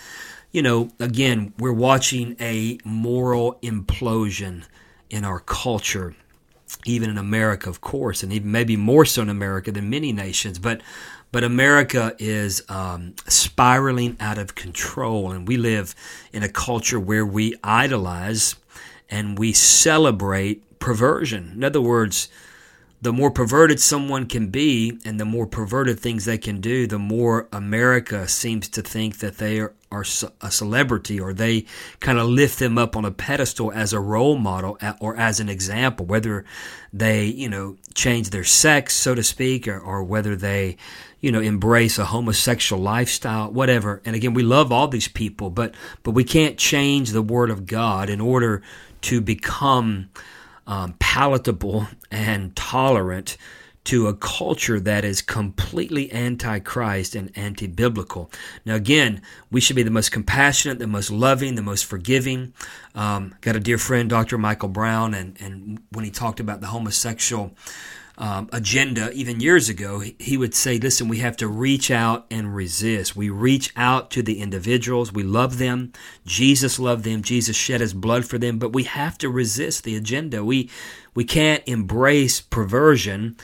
you 0.53 0.63
know, 0.63 0.91
again, 1.01 1.53
we're 1.59 1.73
watching 1.73 2.37
a 2.39 2.79
moral 2.85 3.59
implosion 3.61 4.67
in 5.11 5.25
our 5.25 5.41
culture 5.41 6.15
even 6.85 7.11
in 7.11 7.19
America, 7.19 7.69
of 7.69 7.81
course, 7.81 8.23
and 8.23 8.33
even 8.33 8.51
maybe 8.51 8.77
more 8.77 9.05
so 9.05 9.23
in 9.23 9.29
America 9.29 9.73
than 9.73 9.91
many 9.91 10.13
nations. 10.13 10.59
But 10.59 10.81
but 11.33 11.45
America 11.45 12.15
is 12.19 12.63
um, 12.69 13.15
spiraling 13.27 14.19
out 14.21 14.37
of 14.37 14.55
control, 14.55 15.33
and 15.33 15.49
we 15.49 15.57
live 15.57 15.95
in 16.33 16.43
a 16.43 16.49
culture 16.49 17.01
where 17.01 17.25
we 17.25 17.55
idolize 17.65 18.55
and 19.09 19.39
we 19.39 19.53
celebrate 19.53 20.79
perversion. 20.79 21.53
In 21.55 21.65
other 21.65 21.81
words, 21.81 22.29
the 23.03 23.13
more 23.13 23.33
perverted 23.33 23.81
someone 23.81 24.27
can 24.27 24.47
be 24.47 24.97
and 25.05 25.19
the 25.19 25.25
more 25.25 25.45
perverted 25.45 25.99
things 25.99 26.25
they 26.25 26.39
can 26.39 26.61
do, 26.61 26.87
the 26.87 27.01
more 27.01 27.49
America 27.53 28.29
seems 28.29 28.69
to 28.69 28.81
think 28.81 29.19
that 29.19 29.39
they 29.39 29.59
are, 29.59 29.75
are 29.91 30.05
a 30.41 30.51
celebrity 30.53 31.19
or 31.19 31.33
they 31.35 31.67
kind 31.99 32.17
of 32.17 32.29
lift 32.29 32.61
them 32.61 32.79
up 32.79 32.97
on 32.97 33.05
a 33.05 33.11
pedestal 33.11 33.73
as 33.73 33.93
a 33.93 33.99
role 33.99 34.37
model 34.37 34.79
or 35.01 35.17
as 35.17 35.41
an 35.41 35.49
example, 35.49 36.07
whether 36.07 36.45
they, 36.93 37.25
you 37.25 37.49
know, 37.49 37.77
change 37.93 38.31
their 38.31 38.45
sex, 38.45 38.95
so 38.95 39.17
to 39.17 39.25
speak, 39.25 39.67
or, 39.67 39.81
or 39.81 40.05
whether 40.05 40.37
they, 40.37 40.77
you 41.21 41.33
know, 41.33 41.41
embrace 41.41 41.99
a 41.99 42.05
homosexual 42.05 42.81
lifestyle, 42.81 43.51
whatever. 43.51 44.01
And 44.05 44.15
again, 44.15 44.33
we 44.33 44.45
love 44.45 44.71
all 44.71 44.87
these 44.87 45.09
people, 45.09 45.51
but, 45.51 45.75
but 46.05 46.13
we 46.13 46.23
can't 46.23 46.57
change 46.57 47.11
the 47.11 47.23
word 47.23 47.51
of 47.51 47.67
God 47.67 48.09
in 48.09 48.21
order 48.21 48.63
to 49.03 49.21
become 49.21 50.09
um, 50.67 50.95
palatable 50.99 51.89
and 52.11 52.55
tolerant 52.57 53.37
to 53.85 54.07
a 54.07 54.15
culture 54.15 54.79
that 54.79 55.05
is 55.05 55.21
completely 55.21 56.11
anti-Christ 56.13 57.17
and 57.17 57.33
anti-biblical. 57.37 58.31
Now, 58.65 58.77
again, 58.77 59.23
we 59.51 59.61
should 59.61 59.75
be 59.75 59.83
the 59.83 59.91
most 59.91 60.13
compassionate, 60.13 60.79
the 60.79 60.87
most 60.87 61.11
loving, 61.11 61.57
the 61.57 61.63
most 61.63 61.85
forgiving. 61.85 62.53
Um, 62.95 63.35
got 63.41 63.57
a 63.57 63.61
dear 63.61 63.79
friend, 63.79 64.09
Dr. 64.09 64.39
Michael 64.39 64.69
Brown, 64.69 65.15
and 65.15 65.37
and 65.41 65.81
when 65.91 66.05
he 66.05 66.11
talked 66.11 66.39
about 66.39 66.61
the 66.61 66.69
homosexual 66.69 67.53
um, 68.19 68.49
agenda 68.53 69.11
even 69.13 69.41
years 69.41 69.69
ago, 69.69 70.01
he 70.01 70.37
would 70.37 70.55
say, 70.55 70.79
listen, 70.79 71.09
we 71.09 71.19
have 71.19 71.37
to 71.39 71.49
reach 71.49 71.91
out 71.91 72.27
and 72.31 72.55
resist. 72.55 73.17
We 73.17 73.31
reach 73.31 73.73
out 73.77 74.11
to 74.13 74.23
the 74.23 74.41
individuals. 74.41 75.13
We 75.13 75.23
love 75.23 75.59
them. 75.59 75.93
Jesus 76.27 76.79
loved 76.79 77.05
them. 77.05 77.23
Jesus 77.23 77.57
shed 77.57 77.81
his 77.81 77.95
blood 77.95 78.25
for 78.25 78.39
them, 78.39 78.59
but 78.59 78.73
we 78.73 78.85
have 78.85 79.17
to 79.19 79.31
resist 79.31 79.85
the 79.85 79.97
agenda. 79.97 80.45
We, 80.45 80.71
we 81.15 81.25
can't 81.25 81.63
embrace 81.67 82.41
perversion 82.41 83.37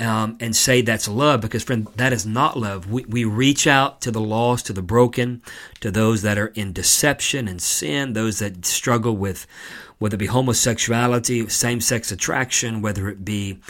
um, 0.00 0.36
and 0.40 0.56
say 0.56 0.80
that's 0.80 1.06
love 1.06 1.40
because, 1.40 1.62
friend, 1.62 1.86
that 1.96 2.12
is 2.12 2.26
not 2.26 2.58
love. 2.58 2.90
We, 2.90 3.04
we 3.04 3.24
reach 3.24 3.66
out 3.66 4.00
to 4.02 4.10
the 4.10 4.20
lost, 4.20 4.66
to 4.66 4.72
the 4.72 4.82
broken, 4.82 5.42
to 5.80 5.90
those 5.90 6.22
that 6.22 6.38
are 6.38 6.48
in 6.48 6.72
deception 6.72 7.46
and 7.46 7.62
sin, 7.62 8.14
those 8.14 8.40
that 8.40 8.64
struggle 8.66 9.16
with 9.16 9.46
whether 9.98 10.16
it 10.16 10.18
be 10.18 10.26
homosexuality, 10.26 11.48
same 11.48 11.80
sex 11.80 12.10
attraction, 12.10 12.82
whether 12.82 13.08
it 13.08 13.24
be 13.24 13.60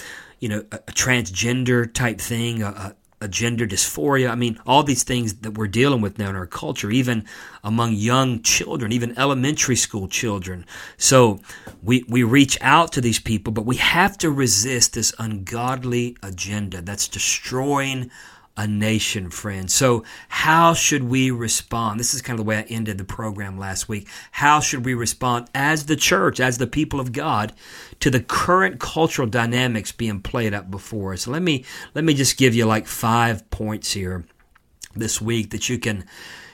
you 0.44 0.50
know, 0.50 0.62
a, 0.72 0.76
a 0.76 0.92
transgender 0.92 1.90
type 1.90 2.20
thing, 2.20 2.62
a, 2.62 2.94
a, 3.22 3.28
gender 3.28 3.66
dysphoria. 3.66 4.30
I 4.30 4.34
mean, 4.34 4.60
all 4.66 4.82
these 4.82 5.02
things 5.02 5.36
that 5.36 5.52
we're 5.52 5.68
dealing 5.68 6.02
with 6.02 6.18
now 6.18 6.28
in 6.28 6.36
our 6.36 6.46
culture, 6.46 6.90
even 6.90 7.24
among 7.62 7.94
young 7.94 8.42
children, 8.42 8.92
even 8.92 9.18
elementary 9.18 9.76
school 9.76 10.06
children. 10.06 10.66
So 10.98 11.40
we, 11.82 12.04
we 12.06 12.22
reach 12.22 12.58
out 12.60 12.92
to 12.92 13.00
these 13.00 13.18
people, 13.18 13.54
but 13.54 13.64
we 13.64 13.76
have 13.76 14.18
to 14.18 14.30
resist 14.30 14.92
this 14.92 15.14
ungodly 15.18 16.18
agenda 16.22 16.82
that's 16.82 17.08
destroying 17.08 18.10
a 18.56 18.66
nation, 18.66 19.30
friend. 19.30 19.70
So, 19.70 20.04
how 20.28 20.74
should 20.74 21.04
we 21.04 21.30
respond? 21.30 21.98
This 21.98 22.14
is 22.14 22.22
kind 22.22 22.38
of 22.38 22.44
the 22.44 22.48
way 22.48 22.58
I 22.58 22.62
ended 22.62 22.98
the 22.98 23.04
program 23.04 23.58
last 23.58 23.88
week. 23.88 24.08
How 24.30 24.60
should 24.60 24.84
we 24.84 24.94
respond 24.94 25.50
as 25.54 25.86
the 25.86 25.96
church, 25.96 26.38
as 26.38 26.58
the 26.58 26.66
people 26.66 27.00
of 27.00 27.12
God, 27.12 27.52
to 28.00 28.10
the 28.10 28.20
current 28.20 28.78
cultural 28.78 29.26
dynamics 29.26 29.90
being 29.90 30.20
played 30.20 30.54
out 30.54 30.70
before 30.70 31.12
us? 31.12 31.26
Let 31.26 31.42
me 31.42 31.64
let 31.94 32.04
me 32.04 32.14
just 32.14 32.36
give 32.36 32.54
you 32.54 32.64
like 32.64 32.86
five 32.86 33.48
points 33.50 33.92
here 33.92 34.24
this 34.94 35.20
week 35.20 35.50
that 35.50 35.68
you 35.68 35.78
can 35.78 36.04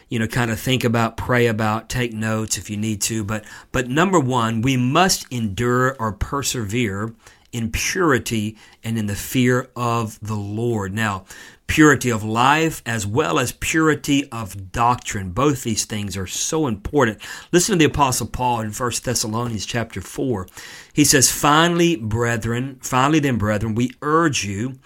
you 0.09 0.19
know 0.19 0.27
kind 0.27 0.51
of 0.51 0.59
think 0.59 0.85
about 0.85 1.19
pray 1.19 1.47
about 1.47 1.91
take 1.91 2.15
notes 2.15 2.57
if 2.57 2.71
you 2.71 2.77
need 2.79 3.03
to 3.03 3.23
but 3.23 3.45
but 3.71 3.87
number 3.87 4.19
1 4.19 4.63
we 4.63 4.77
must 4.77 5.31
endure 5.31 5.95
or 6.01 6.11
persevere 6.11 7.15
in 7.53 7.71
purity 7.71 8.57
and 8.85 8.99
in 8.99 9.07
the 9.07 9.15
fear 9.15 9.69
of 9.75 10.19
the 10.21 10.37
Lord. 10.37 10.95
Now, 10.95 11.25
purity 11.71 12.11
of 12.11 12.25
life 12.25 12.83
as 12.85 13.07
well 13.07 13.39
as 13.39 13.53
purity 13.53 14.29
of 14.33 14.73
doctrine. 14.73 15.31
Both 15.31 15.63
these 15.63 15.85
things 15.85 16.17
are 16.17 16.27
so 16.27 16.67
important. 16.67 17.21
Listen 17.53 17.75
to 17.75 17.79
the 17.79 17.93
apostle 17.93 18.27
Paul 18.27 18.63
in 18.63 18.73
1 18.73 19.05
Thessalonians 19.05 19.65
chapter 19.65 20.01
4. 20.01 20.49
He 20.93 21.05
says, 21.05 21.31
"Finally, 21.31 21.95
brethren, 21.95 22.79
finally 22.81 23.21
then 23.21 23.37
brethren, 23.37 23.77
we 23.77 23.93
urge 24.03 24.45
you 24.45 24.81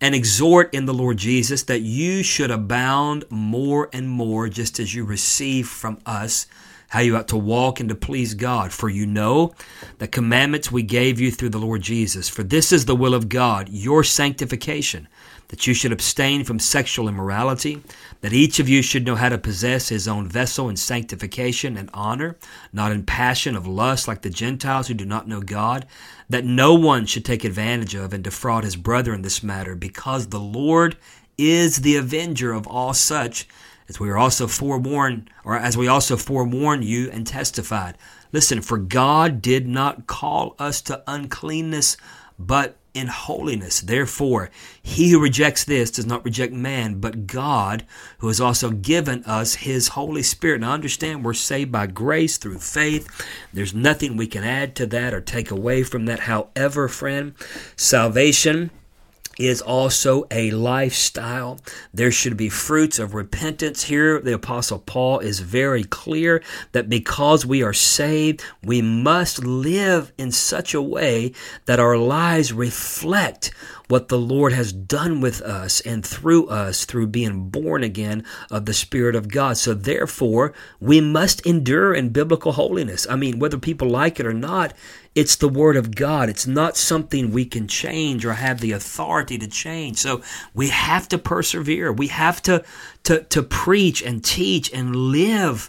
and 0.00 0.14
exhort 0.14 0.72
in 0.72 0.86
the 0.86 0.94
Lord 0.94 1.18
Jesus 1.18 1.62
that 1.64 1.82
you 1.82 2.22
should 2.22 2.50
abound 2.50 3.26
more 3.28 3.90
and 3.92 4.08
more 4.08 4.48
just 4.48 4.80
as 4.80 4.94
you 4.94 5.04
receive 5.04 5.68
from 5.68 5.98
us 6.06 6.46
how 6.88 7.00
you 7.00 7.18
ought 7.18 7.28
to 7.28 7.36
walk 7.36 7.80
and 7.80 7.88
to 7.90 7.94
please 7.94 8.32
God. 8.32 8.72
For 8.72 8.88
you 8.88 9.04
know 9.04 9.52
the 9.98 10.08
commandments 10.08 10.72
we 10.72 10.84
gave 10.84 11.20
you 11.20 11.30
through 11.30 11.50
the 11.50 11.58
Lord 11.58 11.82
Jesus. 11.82 12.30
For 12.30 12.42
this 12.42 12.72
is 12.72 12.86
the 12.86 12.96
will 12.96 13.12
of 13.12 13.28
God, 13.28 13.68
your 13.68 14.02
sanctification, 14.02 15.06
that 15.50 15.66
you 15.66 15.74
should 15.74 15.90
abstain 15.90 16.44
from 16.44 16.60
sexual 16.60 17.08
immorality, 17.08 17.82
that 18.20 18.32
each 18.32 18.60
of 18.60 18.68
you 18.68 18.82
should 18.82 19.04
know 19.04 19.16
how 19.16 19.28
to 19.28 19.36
possess 19.36 19.88
his 19.88 20.06
own 20.06 20.28
vessel 20.28 20.68
in 20.68 20.76
sanctification 20.76 21.76
and 21.76 21.90
honor, 21.92 22.36
not 22.72 22.92
in 22.92 23.02
passion 23.02 23.56
of 23.56 23.66
lust 23.66 24.06
like 24.06 24.22
the 24.22 24.30
Gentiles 24.30 24.86
who 24.86 24.94
do 24.94 25.04
not 25.04 25.26
know 25.26 25.40
God, 25.40 25.86
that 26.28 26.44
no 26.44 26.74
one 26.74 27.04
should 27.04 27.24
take 27.24 27.42
advantage 27.42 27.96
of 27.96 28.12
and 28.12 28.22
defraud 28.22 28.62
his 28.62 28.76
brother 28.76 29.12
in 29.12 29.22
this 29.22 29.42
matter, 29.42 29.74
because 29.74 30.28
the 30.28 30.38
Lord 30.38 30.96
is 31.36 31.78
the 31.78 31.96
avenger 31.96 32.52
of 32.52 32.68
all 32.68 32.94
such 32.94 33.48
as 33.88 33.98
we 33.98 34.08
are 34.08 34.18
also 34.18 34.46
forewarned, 34.46 35.28
or 35.44 35.56
as 35.56 35.76
we 35.76 35.88
also 35.88 36.16
forewarned 36.16 36.84
you 36.84 37.10
and 37.10 37.26
testified. 37.26 37.98
Listen, 38.30 38.60
for 38.60 38.78
God 38.78 39.42
did 39.42 39.66
not 39.66 40.06
call 40.06 40.54
us 40.60 40.80
to 40.82 41.02
uncleanness, 41.08 41.96
but 42.38 42.76
in 42.94 43.06
holiness. 43.06 43.80
Therefore, 43.80 44.50
he 44.82 45.10
who 45.10 45.20
rejects 45.20 45.64
this 45.64 45.90
does 45.90 46.06
not 46.06 46.24
reject 46.24 46.52
man, 46.52 47.00
but 47.00 47.26
God, 47.26 47.84
who 48.18 48.28
has 48.28 48.40
also 48.40 48.70
given 48.70 49.24
us 49.24 49.54
his 49.56 49.88
Holy 49.88 50.22
Spirit. 50.22 50.60
Now, 50.60 50.72
understand 50.72 51.24
we're 51.24 51.34
saved 51.34 51.72
by 51.72 51.86
grace 51.86 52.38
through 52.38 52.58
faith. 52.58 53.08
There's 53.52 53.74
nothing 53.74 54.16
we 54.16 54.26
can 54.26 54.44
add 54.44 54.74
to 54.76 54.86
that 54.86 55.14
or 55.14 55.20
take 55.20 55.50
away 55.50 55.82
from 55.82 56.06
that. 56.06 56.20
However, 56.20 56.88
friend, 56.88 57.34
salvation 57.76 58.70
is 59.40 59.62
also 59.62 60.26
a 60.30 60.50
lifestyle. 60.50 61.58
There 61.94 62.12
should 62.12 62.36
be 62.36 62.50
fruits 62.50 62.98
of 62.98 63.14
repentance. 63.14 63.84
Here, 63.84 64.20
the 64.20 64.34
Apostle 64.34 64.80
Paul 64.80 65.20
is 65.20 65.40
very 65.40 65.84
clear 65.84 66.42
that 66.72 66.90
because 66.90 67.46
we 67.46 67.62
are 67.62 67.72
saved, 67.72 68.44
we 68.62 68.82
must 68.82 69.42
live 69.42 70.12
in 70.18 70.30
such 70.30 70.74
a 70.74 70.82
way 70.82 71.32
that 71.64 71.80
our 71.80 71.96
lives 71.96 72.52
reflect 72.52 73.50
what 73.90 74.08
the 74.08 74.18
Lord 74.18 74.52
has 74.52 74.72
done 74.72 75.20
with 75.20 75.42
us 75.42 75.80
and 75.80 76.06
through 76.06 76.46
us 76.48 76.84
through 76.84 77.08
being 77.08 77.50
born 77.50 77.82
again 77.82 78.24
of 78.50 78.64
the 78.66 78.72
Spirit 78.72 79.16
of 79.16 79.28
God. 79.28 79.56
So 79.56 79.74
therefore, 79.74 80.54
we 80.78 81.00
must 81.00 81.44
endure 81.44 81.92
in 81.92 82.10
biblical 82.10 82.52
holiness. 82.52 83.06
I 83.10 83.16
mean, 83.16 83.38
whether 83.40 83.58
people 83.58 83.88
like 83.88 84.20
it 84.20 84.26
or 84.26 84.32
not, 84.32 84.74
it's 85.14 85.34
the 85.34 85.48
Word 85.48 85.76
of 85.76 85.94
God. 85.96 86.28
It's 86.28 86.46
not 86.46 86.76
something 86.76 87.32
we 87.32 87.44
can 87.44 87.66
change 87.66 88.24
or 88.24 88.34
have 88.34 88.60
the 88.60 88.72
authority 88.72 89.38
to 89.38 89.48
change. 89.48 89.98
So 89.98 90.22
we 90.54 90.68
have 90.68 91.08
to 91.08 91.18
persevere. 91.18 91.92
We 91.92 92.06
have 92.08 92.40
to, 92.42 92.64
to, 93.04 93.24
to 93.24 93.42
preach 93.42 94.02
and 94.02 94.24
teach 94.24 94.72
and 94.72 94.94
live 94.94 95.68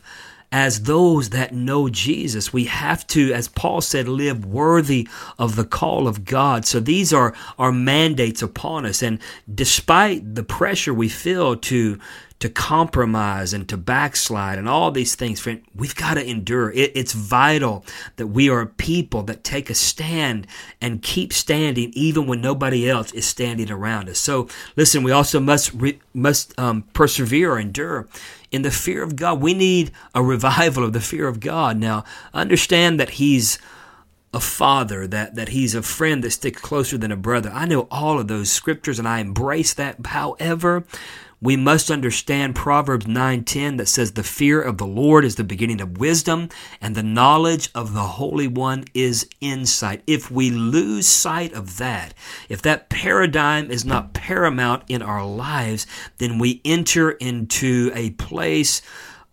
as 0.51 0.84
those 0.84 1.29
that 1.29 1.53
know 1.53 1.88
Jesus. 1.88 2.51
We 2.51 2.65
have 2.65 3.08
to, 3.08 3.34
as 3.34 3.48
Paul 3.48 3.81
said, 3.81 4.08
live 4.08 4.46
worthy 4.46 5.08
of 5.39 5.55
the 5.55 5.63
call 5.63 6.08
of 6.08 6.25
God. 6.25 6.65
So 6.65 6.79
these 6.79 7.13
are 7.13 7.34
our 7.58 7.72
mandates 7.72 8.41
upon 8.41 8.86
us. 8.86 9.01
And 9.01 9.20
despite 9.53 10.36
the 10.36 10.43
pressure 10.43 10.93
we 10.93 11.08
feel 11.08 11.55
to 11.55 12.00
to 12.41 12.50
compromise 12.50 13.53
and 13.53 13.69
to 13.69 13.77
backslide 13.77 14.57
and 14.57 14.67
all 14.67 14.89
these 14.89 15.13
things, 15.13 15.39
friend, 15.39 15.62
we've 15.75 15.95
got 15.95 16.15
to 16.15 16.27
endure. 16.27 16.71
It, 16.71 16.91
it's 16.95 17.13
vital 17.13 17.86
that 18.15 18.27
we 18.27 18.50
are 18.50 18.62
a 18.62 18.67
people 18.67 19.21
that 19.24 19.43
take 19.43 19.69
a 19.69 19.75
stand 19.75 20.48
and 20.81 21.03
keep 21.03 21.33
standing 21.33 21.91
even 21.93 22.25
when 22.25 22.41
nobody 22.41 22.89
else 22.89 23.12
is 23.12 23.27
standing 23.27 23.69
around 23.69 24.10
us. 24.10 24.17
So, 24.17 24.48
listen, 24.75 25.03
we 25.03 25.12
also 25.12 25.39
must 25.39 25.71
re, 25.74 26.00
must 26.15 26.60
um, 26.60 26.81
persevere, 26.93 27.51
or 27.51 27.60
endure 27.60 28.07
in 28.51 28.63
the 28.63 28.71
fear 28.71 29.03
of 29.03 29.15
God. 29.15 29.39
We 29.39 29.53
need 29.53 29.91
a 30.15 30.24
revival 30.24 30.83
of 30.83 30.93
the 30.93 31.00
fear 31.00 31.27
of 31.27 31.39
God. 31.39 31.77
Now, 31.77 32.03
understand 32.33 33.00
that 33.00 33.12
He's 33.12 33.60
a 34.33 34.39
father, 34.39 35.05
that, 35.07 35.36
that 35.36 35.50
he's 35.50 35.75
a 35.75 35.81
friend 35.81 36.24
that 36.24 36.31
sticks 36.31 36.62
closer 36.62 36.98
than 36.98 37.12
a 37.12 37.17
brother. 37.17 37.51
I 37.53 37.65
know 37.65 37.86
all 37.91 38.17
of 38.17 38.29
those 38.29 38.50
scriptures 38.50 38.98
and 38.98 39.05
I 39.05 39.19
embrace 39.19 39.74
that. 39.74 40.05
However, 40.05 40.86
we 41.41 41.55
must 41.55 41.89
understand 41.89 42.53
Proverbs 42.55 43.07
9:10 43.07 43.77
that 43.77 43.88
says 43.88 44.12
the 44.12 44.24
fear 44.24 44.62
of 44.62 44.77
the 44.77 44.86
Lord 44.86 45.25
is 45.25 45.36
the 45.36 45.43
beginning 45.43 45.81
of 45.81 45.98
wisdom 45.98 46.50
and 46.79 46.93
the 46.93 47.01
knowledge 47.01 47.69
of 47.74 47.93
the 47.93 48.03
Holy 48.03 48.48
One 48.48 48.86
is 48.93 49.27
insight. 49.41 50.03
If 50.05 50.29
we 50.29 50.51
lose 50.51 51.07
sight 51.07 51.51
of 51.53 51.77
that, 51.77 52.13
if 52.48 52.62
that 52.62 52.89
paradigm 52.89 53.71
is 53.71 53.83
not 53.83 54.13
paramount 54.13 54.83
in 54.88 55.01
our 55.01 55.25
lives, 55.25 55.88
then 56.19 56.38
we 56.38 56.62
enter 56.63 57.12
into 57.12 57.91
a 57.95 58.12
place 58.12 58.83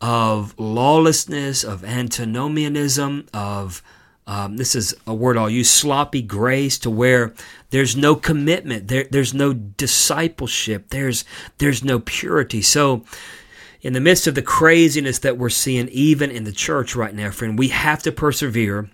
of 0.00 0.54
lawlessness, 0.58 1.62
of 1.62 1.84
antinomianism, 1.84 3.26
of 3.34 3.82
um, 4.28 4.58
this 4.58 4.74
is 4.74 4.94
a 5.06 5.14
word 5.14 5.38
I'll 5.38 5.48
use, 5.48 5.70
sloppy 5.70 6.20
grace, 6.20 6.78
to 6.80 6.90
where 6.90 7.32
there's 7.70 7.96
no 7.96 8.14
commitment, 8.14 8.88
there, 8.88 9.06
there's 9.10 9.32
no 9.32 9.54
discipleship, 9.54 10.90
there's 10.90 11.24
there's 11.56 11.82
no 11.82 11.98
purity. 11.98 12.60
So, 12.60 13.06
in 13.80 13.94
the 13.94 14.00
midst 14.00 14.26
of 14.26 14.34
the 14.34 14.42
craziness 14.42 15.18
that 15.20 15.38
we're 15.38 15.48
seeing, 15.48 15.88
even 15.88 16.30
in 16.30 16.44
the 16.44 16.52
church 16.52 16.94
right 16.94 17.14
now, 17.14 17.30
friend, 17.30 17.58
we 17.58 17.68
have 17.68 18.02
to 18.02 18.12
persevere. 18.12 18.90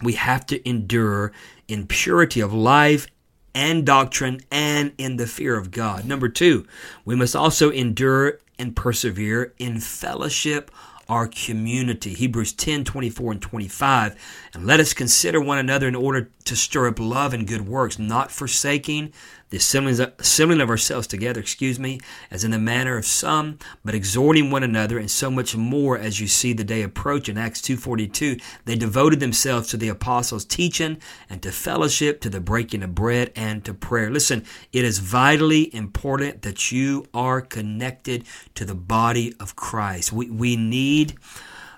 We 0.00 0.14
have 0.14 0.46
to 0.46 0.66
endure 0.66 1.32
in 1.68 1.86
purity 1.86 2.40
of 2.40 2.54
life 2.54 3.06
and 3.54 3.84
doctrine 3.84 4.40
and 4.50 4.92
in 4.96 5.16
the 5.16 5.26
fear 5.26 5.56
of 5.56 5.70
God. 5.70 6.06
Number 6.06 6.30
two, 6.30 6.66
we 7.04 7.14
must 7.14 7.36
also 7.36 7.70
endure 7.70 8.38
and 8.58 8.74
persevere 8.74 9.52
in 9.58 9.80
fellowship 9.80 10.70
our 11.12 11.28
community. 11.28 12.14
Hebrews 12.14 12.54
10 12.54 12.84
24 12.84 13.32
and 13.32 13.42
25. 13.42 14.48
And 14.54 14.66
let 14.66 14.80
us 14.80 14.94
consider 14.94 15.42
one 15.42 15.58
another 15.58 15.86
in 15.86 15.94
order 15.94 16.30
to 16.46 16.56
stir 16.56 16.88
up 16.88 16.98
love 16.98 17.34
and 17.34 17.46
good 17.46 17.68
works, 17.68 17.98
not 17.98 18.30
forsaking 18.30 19.12
the 19.52 19.58
assembling 19.58 20.60
of 20.62 20.70
ourselves 20.70 21.06
together, 21.06 21.38
excuse 21.38 21.78
me, 21.78 22.00
as 22.30 22.42
in 22.42 22.52
the 22.52 22.58
manner 22.58 22.96
of 22.96 23.04
some, 23.04 23.58
but 23.84 23.94
exhorting 23.94 24.50
one 24.50 24.62
another, 24.62 24.98
and 24.98 25.10
so 25.10 25.30
much 25.30 25.54
more 25.54 25.98
as 25.98 26.18
you 26.18 26.26
see 26.26 26.54
the 26.54 26.64
day 26.64 26.80
approach. 26.80 27.28
In 27.28 27.36
Acts 27.36 27.60
2.42, 27.60 28.42
they 28.64 28.76
devoted 28.76 29.20
themselves 29.20 29.68
to 29.68 29.76
the 29.76 29.90
apostles' 29.90 30.46
teaching 30.46 30.96
and 31.28 31.42
to 31.42 31.52
fellowship, 31.52 32.22
to 32.22 32.30
the 32.30 32.40
breaking 32.40 32.82
of 32.82 32.94
bread, 32.94 33.30
and 33.36 33.62
to 33.66 33.74
prayer. 33.74 34.10
Listen, 34.10 34.42
it 34.72 34.86
is 34.86 35.00
vitally 35.00 35.72
important 35.74 36.40
that 36.40 36.72
you 36.72 37.04
are 37.12 37.42
connected 37.42 38.24
to 38.54 38.64
the 38.64 38.74
body 38.74 39.34
of 39.38 39.54
Christ. 39.54 40.14
We, 40.14 40.30
we 40.30 40.56
need 40.56 41.18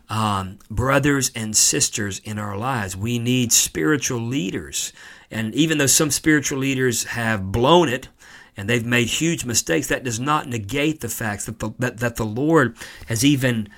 um, 0.09 0.61
brothers 0.71 1.33
and 1.35 1.57
sisters 1.57 2.21
in 2.21 2.39
our 2.39 2.57
lives. 2.57 2.97
We 2.97 3.19
need 3.19 3.53
spiritual 3.53 4.21
leaders. 4.21 4.93
And 5.35 5.53
even 5.55 5.79
though 5.79 5.87
some 5.87 6.13
spiritual 6.13 6.61
leaders 6.61 7.03
have 7.05 7.51
blown 7.51 7.89
it 7.89 8.09
and 8.57 8.71
they've 8.71 8.87
made 8.87 9.09
huge 9.09 9.45
mistakes, 9.45 9.89
that 9.89 10.05
does 10.05 10.21
not 10.21 10.49
negate 10.49 11.01
the 11.01 11.09
fact 11.09 11.47
that 11.47 11.59
the, 11.59 11.71
that, 11.81 11.99
that 11.99 12.17
the 12.17 12.25
Lord 12.25 12.77
has 13.09 13.25
even 13.25 13.69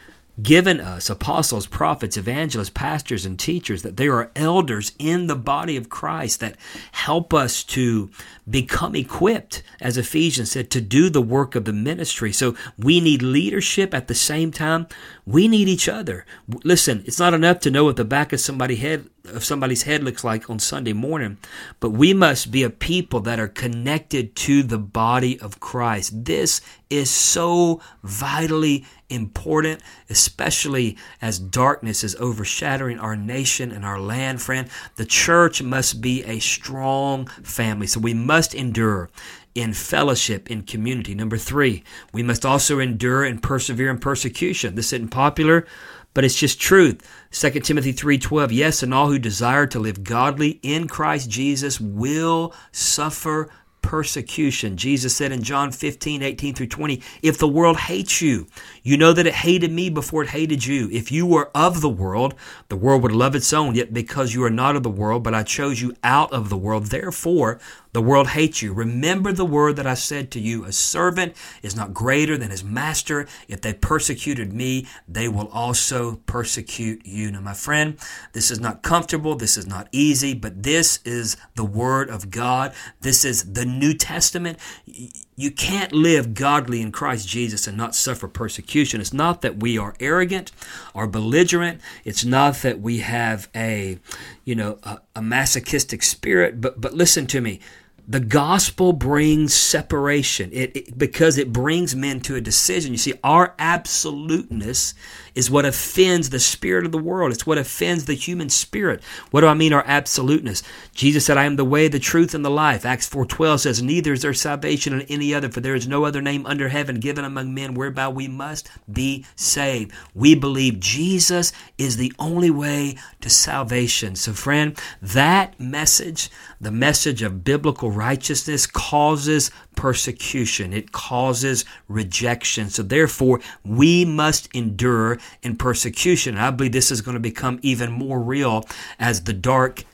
given 0.42 0.80
us 0.80 1.08
apostles, 1.08 1.66
prophets, 1.66 2.18
evangelists, 2.18 2.68
pastors, 2.68 3.24
and 3.24 3.38
teachers, 3.38 3.80
that 3.82 3.96
there 3.96 4.12
are 4.16 4.30
elders 4.36 4.92
in 4.98 5.28
the 5.28 5.34
body 5.34 5.78
of 5.78 5.88
Christ 5.88 6.40
that 6.40 6.56
help 6.92 7.32
us 7.32 7.64
to 7.64 8.10
become 8.48 8.94
equipped, 8.94 9.62
as 9.80 9.96
Ephesians 9.96 10.50
said, 10.50 10.70
to 10.70 10.82
do 10.82 11.08
the 11.08 11.22
work 11.22 11.54
of 11.54 11.64
the 11.64 11.72
ministry. 11.72 12.32
So 12.32 12.54
we 12.76 13.00
need 13.00 13.22
leadership 13.22 13.94
at 13.94 14.08
the 14.08 14.14
same 14.14 14.52
time. 14.52 14.88
We 15.26 15.48
need 15.48 15.68
each 15.68 15.88
other. 15.88 16.24
Listen, 16.62 17.02
it's 17.04 17.18
not 17.18 17.34
enough 17.34 17.58
to 17.60 17.70
know 17.70 17.84
what 17.84 17.96
the 17.96 18.04
back 18.04 18.32
of 18.32 18.38
somebody's 18.38 18.78
head 18.78 19.10
of 19.24 19.44
somebody's 19.44 19.82
head 19.82 20.04
looks 20.04 20.22
like 20.22 20.48
on 20.48 20.60
Sunday 20.60 20.92
morning, 20.92 21.38
but 21.80 21.90
we 21.90 22.14
must 22.14 22.52
be 22.52 22.62
a 22.62 22.70
people 22.70 23.18
that 23.20 23.40
are 23.40 23.48
connected 23.48 24.36
to 24.36 24.62
the 24.62 24.78
body 24.78 25.38
of 25.40 25.58
Christ. 25.58 26.24
This 26.24 26.60
is 26.88 27.10
so 27.10 27.80
vitally 28.04 28.84
important, 29.08 29.82
especially 30.08 30.96
as 31.20 31.40
darkness 31.40 32.04
is 32.04 32.14
overshadowing 32.16 33.00
our 33.00 33.16
nation 33.16 33.72
and 33.72 33.84
our 33.84 34.00
land, 34.00 34.40
friend. 34.42 34.68
The 34.96 35.04
church 35.04 35.60
must 35.60 36.00
be 36.00 36.22
a 36.24 36.38
strong 36.38 37.26
family. 37.26 37.88
So 37.88 37.98
we 37.98 38.14
must 38.14 38.54
endure 38.54 39.10
in 39.56 39.72
fellowship, 39.72 40.50
in 40.50 40.62
community. 40.62 41.14
Number 41.14 41.38
three, 41.38 41.82
we 42.12 42.22
must 42.22 42.44
also 42.44 42.78
endure 42.78 43.24
and 43.24 43.42
persevere 43.42 43.90
in 43.90 43.98
persecution. 43.98 44.74
This 44.74 44.92
isn't 44.92 45.08
popular, 45.08 45.66
but 46.12 46.24
it's 46.24 46.38
just 46.38 46.60
truth. 46.60 47.00
2 47.30 47.60
Timothy 47.60 47.92
3:12 47.92 48.52
Yes, 48.52 48.82
and 48.82 48.92
all 48.92 49.08
who 49.08 49.18
desire 49.18 49.66
to 49.66 49.78
live 49.78 50.04
godly 50.04 50.60
in 50.62 50.88
Christ 50.88 51.30
Jesus 51.30 51.80
will 51.80 52.54
suffer 52.70 53.50
persecution. 53.86 54.76
Jesus 54.76 55.14
said 55.14 55.30
in 55.30 55.42
John 55.42 55.70
15, 55.70 56.20
18 56.20 56.54
through 56.54 56.66
20, 56.66 57.00
If 57.22 57.38
the 57.38 57.46
world 57.46 57.76
hates 57.76 58.20
you, 58.20 58.48
you 58.82 58.96
know 58.96 59.12
that 59.12 59.28
it 59.28 59.34
hated 59.34 59.70
me 59.70 59.90
before 59.90 60.24
it 60.24 60.30
hated 60.30 60.66
you. 60.66 60.90
If 60.90 61.12
you 61.12 61.24
were 61.24 61.50
of 61.54 61.80
the 61.80 61.88
world, 61.88 62.34
the 62.68 62.76
world 62.76 63.02
would 63.04 63.12
love 63.12 63.36
its 63.36 63.52
own. 63.52 63.76
Yet 63.76 63.94
because 63.94 64.34
you 64.34 64.42
are 64.42 64.50
not 64.50 64.74
of 64.74 64.82
the 64.82 64.90
world, 64.90 65.22
but 65.22 65.34
I 65.34 65.44
chose 65.44 65.80
you 65.80 65.94
out 66.02 66.32
of 66.32 66.48
the 66.48 66.56
world, 66.56 66.86
therefore 66.86 67.60
the 67.96 68.02
world 68.02 68.28
hates 68.28 68.60
you. 68.60 68.74
Remember 68.74 69.32
the 69.32 69.46
word 69.46 69.76
that 69.76 69.86
I 69.86 69.94
said 69.94 70.30
to 70.32 70.38
you 70.38 70.66
A 70.66 70.72
servant 70.72 71.34
is 71.62 71.74
not 71.74 71.94
greater 71.94 72.36
than 72.36 72.50
his 72.50 72.62
master. 72.62 73.26
If 73.48 73.62
they 73.62 73.72
persecuted 73.72 74.52
me, 74.52 74.86
they 75.08 75.28
will 75.28 75.48
also 75.48 76.16
persecute 76.26 77.06
you. 77.06 77.32
Now, 77.32 77.40
my 77.40 77.54
friend, 77.54 77.96
this 78.34 78.50
is 78.50 78.60
not 78.60 78.82
comfortable. 78.82 79.34
This 79.34 79.56
is 79.56 79.66
not 79.66 79.88
easy, 79.92 80.34
but 80.34 80.62
this 80.62 81.00
is 81.06 81.38
the 81.54 81.64
word 81.64 82.10
of 82.10 82.28
God. 82.30 82.74
This 83.00 83.24
is 83.24 83.54
the 83.54 83.64
New 83.64 83.94
Testament. 83.94 84.58
You 84.84 85.50
can't 85.50 85.92
live 85.92 86.34
godly 86.34 86.82
in 86.82 86.92
Christ 86.92 87.26
Jesus 87.26 87.66
and 87.66 87.78
not 87.78 87.94
suffer 87.94 88.28
persecution. 88.28 89.00
It's 89.00 89.14
not 89.14 89.40
that 89.40 89.60
we 89.60 89.78
are 89.78 89.94
arrogant 90.00 90.52
or 90.92 91.06
belligerent. 91.06 91.80
It's 92.04 92.26
not 92.26 92.56
that 92.56 92.78
we 92.78 92.98
have 92.98 93.48
a, 93.54 93.98
you 94.44 94.54
know, 94.54 94.78
a, 94.82 94.98
a 95.14 95.22
masochistic 95.22 96.02
spirit. 96.02 96.60
But 96.60 96.78
but 96.78 96.92
listen 96.92 97.26
to 97.28 97.40
me 97.40 97.60
the 98.08 98.20
gospel 98.20 98.92
brings 98.92 99.52
separation 99.52 100.50
it, 100.52 100.76
it, 100.76 100.98
because 100.98 101.38
it 101.38 101.52
brings 101.52 101.96
men 101.96 102.20
to 102.20 102.36
a 102.36 102.40
decision. 102.40 102.92
You 102.92 102.98
see, 102.98 103.14
our 103.24 103.54
absoluteness 103.58 104.94
is 105.36 105.50
what 105.50 105.66
offends 105.66 106.30
the 106.30 106.40
spirit 106.40 106.86
of 106.86 106.92
the 106.92 106.98
world. 106.98 107.30
It's 107.30 107.46
what 107.46 107.58
offends 107.58 108.06
the 108.06 108.14
human 108.14 108.48
spirit. 108.48 109.04
What 109.30 109.42
do 109.42 109.46
I 109.46 109.54
mean, 109.54 109.74
our 109.74 109.84
absoluteness? 109.86 110.62
Jesus 110.94 111.26
said, 111.26 111.36
I 111.36 111.44
am 111.44 111.56
the 111.56 111.64
way, 111.64 111.88
the 111.88 111.98
truth, 111.98 112.34
and 112.34 112.44
the 112.44 112.50
life. 112.50 112.86
Acts 112.86 113.08
4.12 113.08 113.60
says, 113.60 113.82
Neither 113.82 114.14
is 114.14 114.22
there 114.22 114.34
salvation 114.34 114.94
in 114.94 115.02
any 115.02 115.34
other, 115.34 115.50
for 115.50 115.60
there 115.60 115.74
is 115.74 115.86
no 115.86 116.04
other 116.04 116.22
name 116.22 116.46
under 116.46 116.70
heaven 116.70 116.98
given 116.98 117.24
among 117.24 117.54
men 117.54 117.74
whereby 117.74 118.08
we 118.08 118.26
must 118.26 118.68
be 118.90 119.26
saved. 119.36 119.92
We 120.14 120.34
believe 120.34 120.80
Jesus 120.80 121.52
is 121.76 121.98
the 121.98 122.12
only 122.18 122.50
way 122.50 122.96
to 123.20 123.28
salvation. 123.28 124.16
So, 124.16 124.32
friend, 124.32 124.78
that 125.02 125.60
message, 125.60 126.30
the 126.58 126.70
message 126.70 127.20
of 127.22 127.44
biblical 127.44 127.90
righteousness, 127.90 128.66
causes 128.66 129.50
persecution. 129.76 130.72
It 130.72 130.90
causes 130.90 131.64
rejection. 131.88 132.68
So 132.70 132.82
therefore, 132.82 133.40
we 133.64 134.04
must 134.04 134.48
endure 134.54 135.18
in 135.42 135.56
persecution. 135.56 136.34
And 136.34 136.44
I 136.44 136.50
believe 136.50 136.72
this 136.72 136.90
is 136.90 137.00
going 137.00 137.14
to 137.14 137.20
become 137.20 137.60
even 137.62 137.92
more 137.92 138.18
real 138.18 138.64
as 138.98 139.22
the 139.22 139.32
dark 139.32 139.84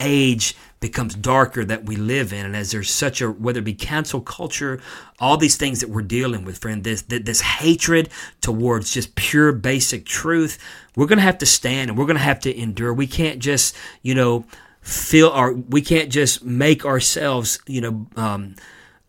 age 0.00 0.56
becomes 0.80 1.14
darker 1.14 1.64
that 1.64 1.84
we 1.84 1.94
live 1.94 2.32
in 2.32 2.44
and 2.44 2.56
as 2.56 2.72
there's 2.72 2.90
such 2.90 3.20
a 3.20 3.30
whether 3.30 3.60
it 3.60 3.64
be 3.64 3.72
cancel 3.72 4.20
culture 4.20 4.80
all 5.20 5.36
these 5.36 5.56
things 5.56 5.78
that 5.78 5.88
we're 5.88 6.02
dealing 6.02 6.44
with 6.44 6.58
friend 6.58 6.82
this 6.82 7.02
this 7.02 7.40
hatred 7.40 8.08
towards 8.40 8.92
just 8.92 9.14
pure 9.14 9.52
basic 9.52 10.04
truth 10.04 10.58
we're 10.96 11.06
going 11.06 11.18
to 11.18 11.22
have 11.22 11.38
to 11.38 11.46
stand 11.46 11.88
and 11.88 11.96
we're 11.96 12.04
going 12.04 12.16
to 12.16 12.22
have 12.22 12.40
to 12.40 12.52
endure 12.58 12.92
we 12.92 13.06
can't 13.06 13.38
just 13.38 13.76
you 14.02 14.12
know 14.12 14.44
feel 14.80 15.28
our 15.28 15.52
we 15.52 15.80
can't 15.80 16.10
just 16.10 16.44
make 16.44 16.84
ourselves 16.84 17.60
you 17.68 17.80
know 17.80 18.06
um, 18.16 18.56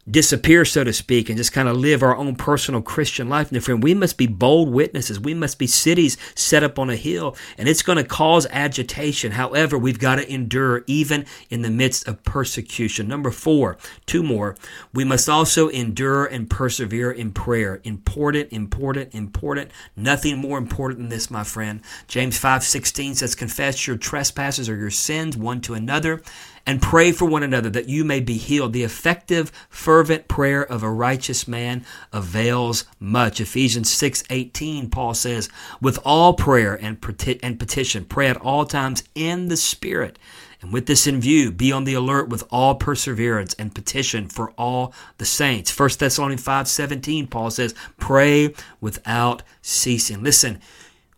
disappear, 0.10 0.66
so 0.66 0.84
to 0.84 0.94
speak, 0.94 1.30
and 1.30 1.38
just 1.38 1.54
kind 1.54 1.68
of 1.68 1.78
live 1.78 2.04
our 2.04 2.16
own 2.16 2.36
personal 2.36 2.82
Christian 2.82 3.30
life. 3.30 3.52
And 3.52 3.64
friend, 3.64 3.82
we 3.82 3.94
must 3.94 4.18
be 4.18 4.28
bold 4.28 4.70
witnesses. 4.70 5.20
We 5.20 5.34
must 5.34 5.58
be 5.58 5.68
cities 5.68 6.18
set 6.36 6.64
up 6.64 6.78
on 6.78 6.90
a 6.90 6.96
hill, 6.96 7.36
and 7.58 7.70
it's 7.70 7.82
going 7.82 7.98
to 7.98 8.04
cause 8.04 8.46
agitation. 8.48 9.34
However, 9.34 9.78
we've 9.78 10.00
got 10.00 10.16
to 10.16 10.32
endure 10.32 10.84
even 10.88 11.26
in 11.50 11.62
the 11.62 11.70
midst 11.70 12.08
of 12.08 12.24
persecution. 12.24 13.08
Number 13.08 13.32
four, 13.32 13.78
two 14.06 14.24
more. 14.24 14.56
We 14.94 15.04
must 15.04 15.30
also 15.30 15.70
endure 15.70 16.26
and 16.26 16.50
persevere 16.50 17.12
in 17.12 17.32
prayer. 17.32 17.80
Important, 17.84 18.52
important, 18.52 19.14
important. 19.16 19.72
Nothing 19.96 20.38
more 20.38 20.58
important 20.58 21.00
than 21.00 21.10
this, 21.10 21.32
my 21.32 21.44
friend. 21.44 21.82
James 22.08 22.38
5 22.38 22.64
16 22.64 23.16
says, 23.16 23.36
Confess 23.36 23.88
your 23.88 23.98
trespasses 23.98 24.70
or 24.70 24.76
your 24.76 24.90
sins 24.90 25.38
one 25.38 25.62
to 25.62 25.74
another 25.74 26.22
and 26.66 26.82
pray 26.82 27.12
for 27.12 27.26
one 27.26 27.44
another 27.44 27.70
that 27.70 27.90
you 27.90 28.04
may 28.04 28.20
be 28.20 28.38
healed. 28.38 28.74
The 28.74 28.84
effective, 28.84 29.52
fervent 29.70 30.28
prayer 30.28 30.64
of 30.64 30.84
a 30.84 30.90
righteous 30.90 31.48
man 31.48 31.86
avails 32.12 32.86
much. 33.00 33.42
Ephesians 33.42 33.90
6:18 33.90 34.90
Paul 34.90 35.14
says, 35.14 35.50
"With 35.82 36.00
all 36.06 36.34
prayer 36.34 36.74
and 36.74 36.98
and 37.44 37.60
petition, 37.60 38.06
pray 38.06 38.28
at 38.28 38.38
all 38.38 38.66
times 38.66 39.04
in 39.16 39.50
the 39.50 39.58
Spirit." 39.58 40.18
And 40.62 40.72
with 40.72 40.86
this 40.86 41.06
in 41.06 41.20
view, 41.20 41.52
be 41.52 41.74
on 41.74 41.84
the 41.84 41.94
alert 41.94 42.30
with 42.30 42.46
all 42.50 42.76
perseverance 42.76 43.54
and 43.60 43.76
petition 43.76 44.30
for 44.30 44.52
all 44.52 44.94
the 45.18 45.26
saints. 45.26 45.70
1 45.70 46.00
Thessalonians 46.00 46.42
5:17 46.42 47.28
Paul 47.28 47.52
says, 47.52 47.76
"Pray 48.00 48.54
without 48.80 49.44
ceasing." 49.62 50.24
Listen, 50.24 50.60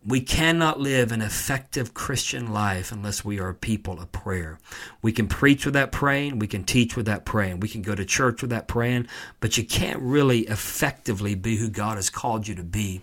we 0.05 0.21
cannot 0.21 0.79
live 0.79 1.11
an 1.11 1.21
effective 1.21 1.95
Christian 1.95 2.53
life 2.53 2.91
unless 2.91 3.25
we 3.25 3.39
are 3.39 3.49
a 3.49 3.55
people 3.55 3.99
of 3.99 4.11
prayer. 4.11 4.59
We 5.01 5.11
can 5.11 5.27
preach 5.27 5.65
without 5.65 5.91
praying, 5.91 6.37
we 6.37 6.47
can 6.47 6.63
teach 6.63 6.95
without 6.95 7.25
praying, 7.25 7.59
we 7.59 7.67
can 7.67 7.81
go 7.81 7.95
to 7.95 8.05
church 8.05 8.41
without 8.43 8.67
praying, 8.67 9.07
but 9.39 9.57
you 9.57 9.63
can't 9.63 9.99
really 9.99 10.41
effectively 10.41 11.33
be 11.33 11.57
who 11.57 11.69
God 11.69 11.95
has 11.95 12.11
called 12.11 12.47
you 12.47 12.53
to 12.55 12.63
be 12.63 13.01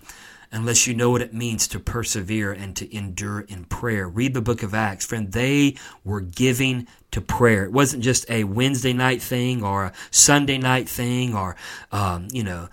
unless 0.52 0.86
you 0.86 0.94
know 0.94 1.10
what 1.10 1.22
it 1.22 1.32
means 1.32 1.66
to 1.66 1.80
persevere 1.80 2.52
and 2.52 2.76
to 2.76 2.94
endure 2.94 3.40
in 3.40 3.64
prayer. 3.64 4.06
Read 4.06 4.34
the 4.34 4.42
book 4.42 4.62
of 4.62 4.74
Acts. 4.74 5.06
Friend, 5.06 5.32
they 5.32 5.76
were 6.04 6.20
giving 6.20 6.86
to 7.10 7.20
prayer. 7.20 7.64
It 7.64 7.72
wasn't 7.72 8.04
just 8.04 8.28
a 8.30 8.44
Wednesday 8.44 8.92
night 8.92 9.22
thing 9.22 9.64
or 9.64 9.86
a 9.86 9.92
Sunday 10.10 10.58
night 10.58 10.88
thing 10.88 11.34
or, 11.34 11.56
um, 11.90 12.28
you 12.32 12.44
know, 12.44 12.68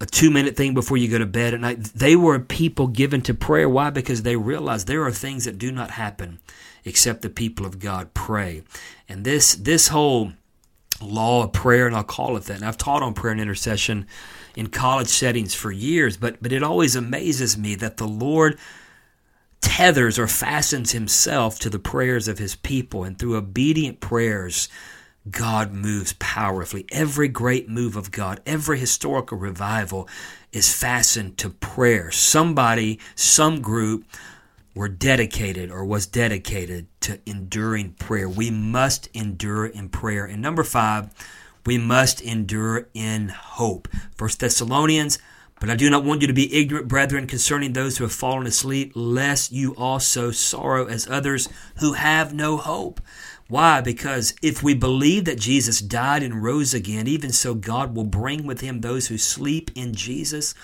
a 0.00 0.06
two 0.06 0.30
minute 0.30 0.56
thing 0.56 0.74
before 0.74 0.96
you 0.96 1.08
go 1.08 1.18
to 1.18 1.26
bed 1.26 1.54
at 1.54 1.60
night. 1.60 1.82
They 1.82 2.16
were 2.16 2.38
people 2.38 2.86
given 2.88 3.22
to 3.22 3.34
prayer. 3.34 3.68
Why? 3.68 3.90
Because 3.90 4.22
they 4.22 4.36
realized 4.36 4.86
there 4.86 5.04
are 5.04 5.12
things 5.12 5.44
that 5.44 5.58
do 5.58 5.72
not 5.72 5.92
happen 5.92 6.38
except 6.84 7.22
the 7.22 7.30
people 7.30 7.66
of 7.66 7.78
God 7.78 8.14
pray. 8.14 8.62
And 9.08 9.24
this 9.24 9.54
this 9.54 9.88
whole 9.88 10.32
law 11.00 11.44
of 11.44 11.52
prayer, 11.52 11.86
and 11.86 11.96
I'll 11.96 12.04
call 12.04 12.36
it 12.36 12.44
that. 12.44 12.56
And 12.56 12.64
I've 12.64 12.78
taught 12.78 13.02
on 13.02 13.14
prayer 13.14 13.32
and 13.32 13.40
intercession 13.40 14.06
in 14.54 14.68
college 14.68 15.08
settings 15.08 15.54
for 15.54 15.70
years, 15.72 16.16
but 16.16 16.42
but 16.42 16.52
it 16.52 16.62
always 16.62 16.96
amazes 16.96 17.56
me 17.56 17.74
that 17.76 17.96
the 17.96 18.08
Lord 18.08 18.58
tethers 19.60 20.18
or 20.18 20.28
fastens 20.28 20.92
himself 20.92 21.58
to 21.58 21.70
the 21.70 21.78
prayers 21.78 22.28
of 22.28 22.38
his 22.38 22.54
people 22.54 23.04
and 23.04 23.18
through 23.18 23.36
obedient 23.36 24.00
prayers 24.00 24.68
God 25.30 25.72
moves 25.72 26.14
powerfully. 26.14 26.86
Every 26.90 27.28
great 27.28 27.68
move 27.68 27.96
of 27.96 28.10
God, 28.10 28.40
every 28.46 28.78
historical 28.78 29.38
revival 29.38 30.08
is 30.52 30.72
fastened 30.72 31.38
to 31.38 31.50
prayer. 31.50 32.10
Somebody, 32.10 33.00
some 33.14 33.60
group 33.60 34.04
were 34.74 34.88
dedicated 34.88 35.70
or 35.70 35.84
was 35.84 36.06
dedicated 36.06 36.86
to 37.00 37.18
enduring 37.26 37.92
prayer. 37.94 38.28
We 38.28 38.50
must 38.50 39.08
endure 39.14 39.66
in 39.66 39.88
prayer. 39.88 40.24
And 40.26 40.42
number 40.42 40.64
five, 40.64 41.10
we 41.64 41.78
must 41.78 42.20
endure 42.20 42.88
in 42.94 43.28
hope. 43.30 43.88
First 44.14 44.40
Thessalonians 44.40 45.18
but 45.58 45.70
I 45.70 45.76
do 45.76 45.88
not 45.88 46.04
want 46.04 46.20
you 46.20 46.26
to 46.26 46.34
be 46.34 46.54
ignorant, 46.54 46.88
brethren, 46.88 47.26
concerning 47.26 47.72
those 47.72 47.96
who 47.96 48.04
have 48.04 48.12
fallen 48.12 48.46
asleep, 48.46 48.92
lest 48.94 49.52
you 49.52 49.74
also 49.76 50.30
sorrow 50.30 50.86
as 50.86 51.08
others 51.08 51.48
who 51.78 51.94
have 51.94 52.34
no 52.34 52.58
hope. 52.58 53.00
Why? 53.48 53.80
Because 53.80 54.34
if 54.42 54.62
we 54.62 54.74
believe 54.74 55.24
that 55.26 55.38
Jesus 55.38 55.80
died 55.80 56.22
and 56.22 56.42
rose 56.42 56.74
again, 56.74 57.06
even 57.06 57.30
so 57.30 57.54
God 57.54 57.94
will 57.94 58.04
bring 58.04 58.44
with 58.44 58.60
him 58.60 58.80
those 58.80 59.06
who 59.06 59.18
sleep 59.18 59.70
in 59.76 59.94
Jesus. 59.94 60.54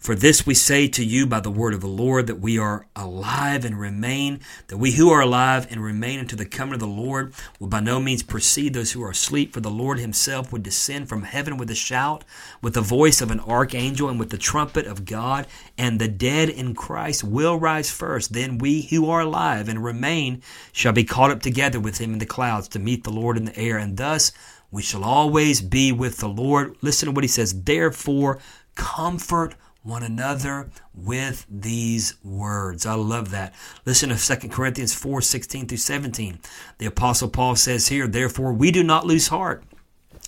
For 0.00 0.14
this 0.14 0.46
we 0.46 0.54
say 0.54 0.88
to 0.88 1.04
you 1.04 1.26
by 1.26 1.40
the 1.40 1.50
word 1.50 1.74
of 1.74 1.82
the 1.82 1.86
Lord 1.86 2.26
that 2.26 2.40
we 2.40 2.58
are 2.58 2.86
alive 2.96 3.66
and 3.66 3.78
remain, 3.78 4.40
that 4.68 4.78
we 4.78 4.92
who 4.92 5.10
are 5.10 5.20
alive 5.20 5.66
and 5.70 5.84
remain 5.84 6.18
unto 6.18 6.34
the 6.34 6.46
coming 6.46 6.72
of 6.72 6.80
the 6.80 6.86
Lord 6.86 7.34
will 7.58 7.68
by 7.68 7.80
no 7.80 8.00
means 8.00 8.22
precede 8.22 8.72
those 8.72 8.92
who 8.92 9.02
are 9.02 9.10
asleep. 9.10 9.52
For 9.52 9.60
the 9.60 9.70
Lord 9.70 9.98
himself 9.98 10.52
would 10.52 10.62
descend 10.62 11.10
from 11.10 11.24
heaven 11.24 11.58
with 11.58 11.70
a 11.70 11.74
shout, 11.74 12.24
with 12.62 12.72
the 12.72 12.80
voice 12.80 13.20
of 13.20 13.30
an 13.30 13.40
archangel, 13.40 14.08
and 14.08 14.18
with 14.18 14.30
the 14.30 14.38
trumpet 14.38 14.86
of 14.86 15.04
God, 15.04 15.46
and 15.76 16.00
the 16.00 16.08
dead 16.08 16.48
in 16.48 16.74
Christ 16.74 17.22
will 17.22 17.58
rise 17.58 17.90
first. 17.90 18.32
Then 18.32 18.56
we 18.56 18.80
who 18.80 19.10
are 19.10 19.20
alive 19.20 19.68
and 19.68 19.84
remain 19.84 20.40
shall 20.72 20.94
be 20.94 21.04
caught 21.04 21.30
up 21.30 21.42
together 21.42 21.78
with 21.78 21.98
him 21.98 22.14
in 22.14 22.20
the 22.20 22.26
clouds 22.26 22.68
to 22.68 22.78
meet 22.78 23.04
the 23.04 23.10
Lord 23.10 23.36
in 23.36 23.44
the 23.44 23.58
air, 23.58 23.76
and 23.76 23.98
thus 23.98 24.32
we 24.70 24.80
shall 24.80 25.04
always 25.04 25.60
be 25.60 25.92
with 25.92 26.16
the 26.16 26.28
Lord. 26.28 26.74
Listen 26.80 27.06
to 27.06 27.12
what 27.12 27.24
he 27.24 27.28
says. 27.28 27.64
Therefore, 27.64 28.38
comfort 28.76 29.56
one 29.82 30.02
another 30.02 30.70
with 30.94 31.46
these 31.48 32.14
words. 32.22 32.84
I 32.84 32.94
love 32.94 33.30
that. 33.30 33.54
Listen 33.86 34.10
to 34.10 34.36
2 34.36 34.48
Corinthians 34.48 34.94
4 34.94 35.22
16 35.22 35.66
through 35.66 35.78
17. 35.78 36.38
The 36.78 36.86
Apostle 36.86 37.28
Paul 37.28 37.56
says 37.56 37.88
here, 37.88 38.06
Therefore, 38.06 38.52
we 38.52 38.70
do 38.70 38.82
not 38.82 39.06
lose 39.06 39.28
heart. 39.28 39.64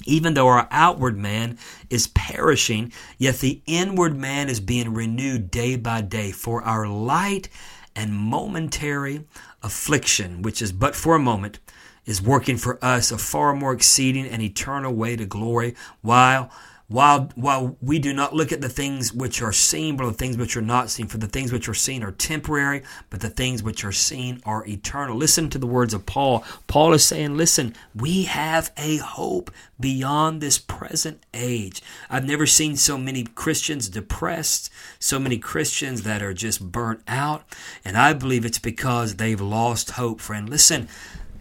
Even 0.05 0.35
though 0.35 0.49
our 0.49 0.67
outward 0.71 1.17
man 1.17 1.59
is 1.91 2.09
perishing, 2.09 2.93
yet 3.19 3.39
the 3.39 3.61
inward 3.67 4.17
man 4.17 4.49
is 4.49 4.59
being 4.59 4.95
renewed 4.95 5.51
day 5.51 5.77
by 5.77 6.01
day. 6.01 6.33
For 6.33 6.63
our 6.63 6.89
light 6.89 7.49
and 7.95 8.13
momentary 8.13 9.27
affliction, 9.63 10.43
which 10.43 10.63
is 10.63 10.73
but 10.73 10.97
for 10.97 11.15
a 11.15 11.21
moment, 11.21 11.61
is 12.05 12.23
working 12.23 12.57
for 12.57 12.83
us 12.83 13.13
a 13.13 13.19
far 13.19 13.55
more 13.55 13.73
exceeding 13.73 14.27
and 14.27 14.43
eternal 14.43 14.93
way 14.93 15.15
to 15.15 15.27
glory, 15.27 15.77
while 16.01 16.51
while, 16.93 17.31
while 17.35 17.77
we 17.81 17.99
do 17.99 18.13
not 18.13 18.35
look 18.35 18.53
at 18.53 18.61
the 18.61 18.69
things 18.69 19.13
which 19.13 19.41
are 19.41 19.53
seen, 19.53 19.97
but 19.97 20.07
the 20.07 20.13
things 20.13 20.37
which 20.37 20.57
are 20.57 20.63
not 20.63 20.91
seen, 20.91 21.07
for 21.07 21.19
the 21.19 21.27
things 21.27 21.51
which 21.51 21.69
are 21.69 21.75
seen 21.75 22.03
are 22.03 22.13
temporary, 22.13 22.83
but 23.09 23.21
the 23.21 23.31
things 23.31 23.63
which 23.63 23.85
are 23.85 23.93
seen 23.93 24.43
are 24.45 24.67
eternal. 24.67 25.17
Listen 25.17 25.49
to 25.51 25.59
the 25.59 25.67
words 25.67 25.95
of 25.95 26.07
Paul. 26.07 26.45
Paul 26.67 26.93
is 26.93 27.05
saying, 27.05 27.37
Listen, 27.37 27.75
we 27.95 28.25
have 28.25 28.71
a 28.77 28.99
hope 28.99 29.51
beyond 29.81 30.41
this 30.41 30.59
present 30.59 31.23
age. 31.35 31.83
I've 32.11 32.27
never 32.27 32.47
seen 32.47 32.77
so 32.77 32.99
many 32.99 33.25
Christians 33.25 33.89
depressed, 33.89 34.71
so 34.99 35.19
many 35.19 35.39
Christians 35.39 36.03
that 36.03 36.23
are 36.23 36.35
just 36.35 36.71
burnt 36.71 37.01
out, 37.09 37.45
and 37.85 37.97
I 37.97 38.13
believe 38.13 38.45
it's 38.45 38.59
because 38.59 39.17
they've 39.17 39.41
lost 39.41 39.93
hope, 39.93 40.21
friend. 40.21 40.49
Listen, 40.49 40.89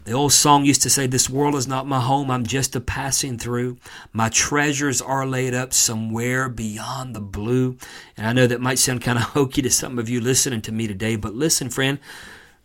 the 0.03 0.13
old 0.13 0.33
song 0.33 0.65
used 0.65 0.81
to 0.81 0.89
say, 0.89 1.05
This 1.05 1.29
world 1.29 1.55
is 1.55 1.67
not 1.67 1.87
my 1.87 1.99
home, 1.99 2.31
I'm 2.31 2.45
just 2.45 2.75
a 2.75 2.81
passing 2.81 3.37
through. 3.37 3.77
My 4.11 4.29
treasures 4.29 5.01
are 5.01 5.25
laid 5.27 5.53
up 5.53 5.73
somewhere 5.73 6.49
beyond 6.49 7.15
the 7.15 7.21
blue. 7.21 7.77
And 8.17 8.25
I 8.25 8.33
know 8.33 8.47
that 8.47 8.61
might 8.61 8.79
sound 8.79 9.01
kind 9.01 9.17
of 9.17 9.23
hokey 9.35 9.61
to 9.61 9.69
some 9.69 9.99
of 9.99 10.09
you 10.09 10.19
listening 10.19 10.61
to 10.63 10.71
me 10.71 10.87
today, 10.87 11.15
but 11.15 11.35
listen, 11.35 11.69
friend, 11.69 11.99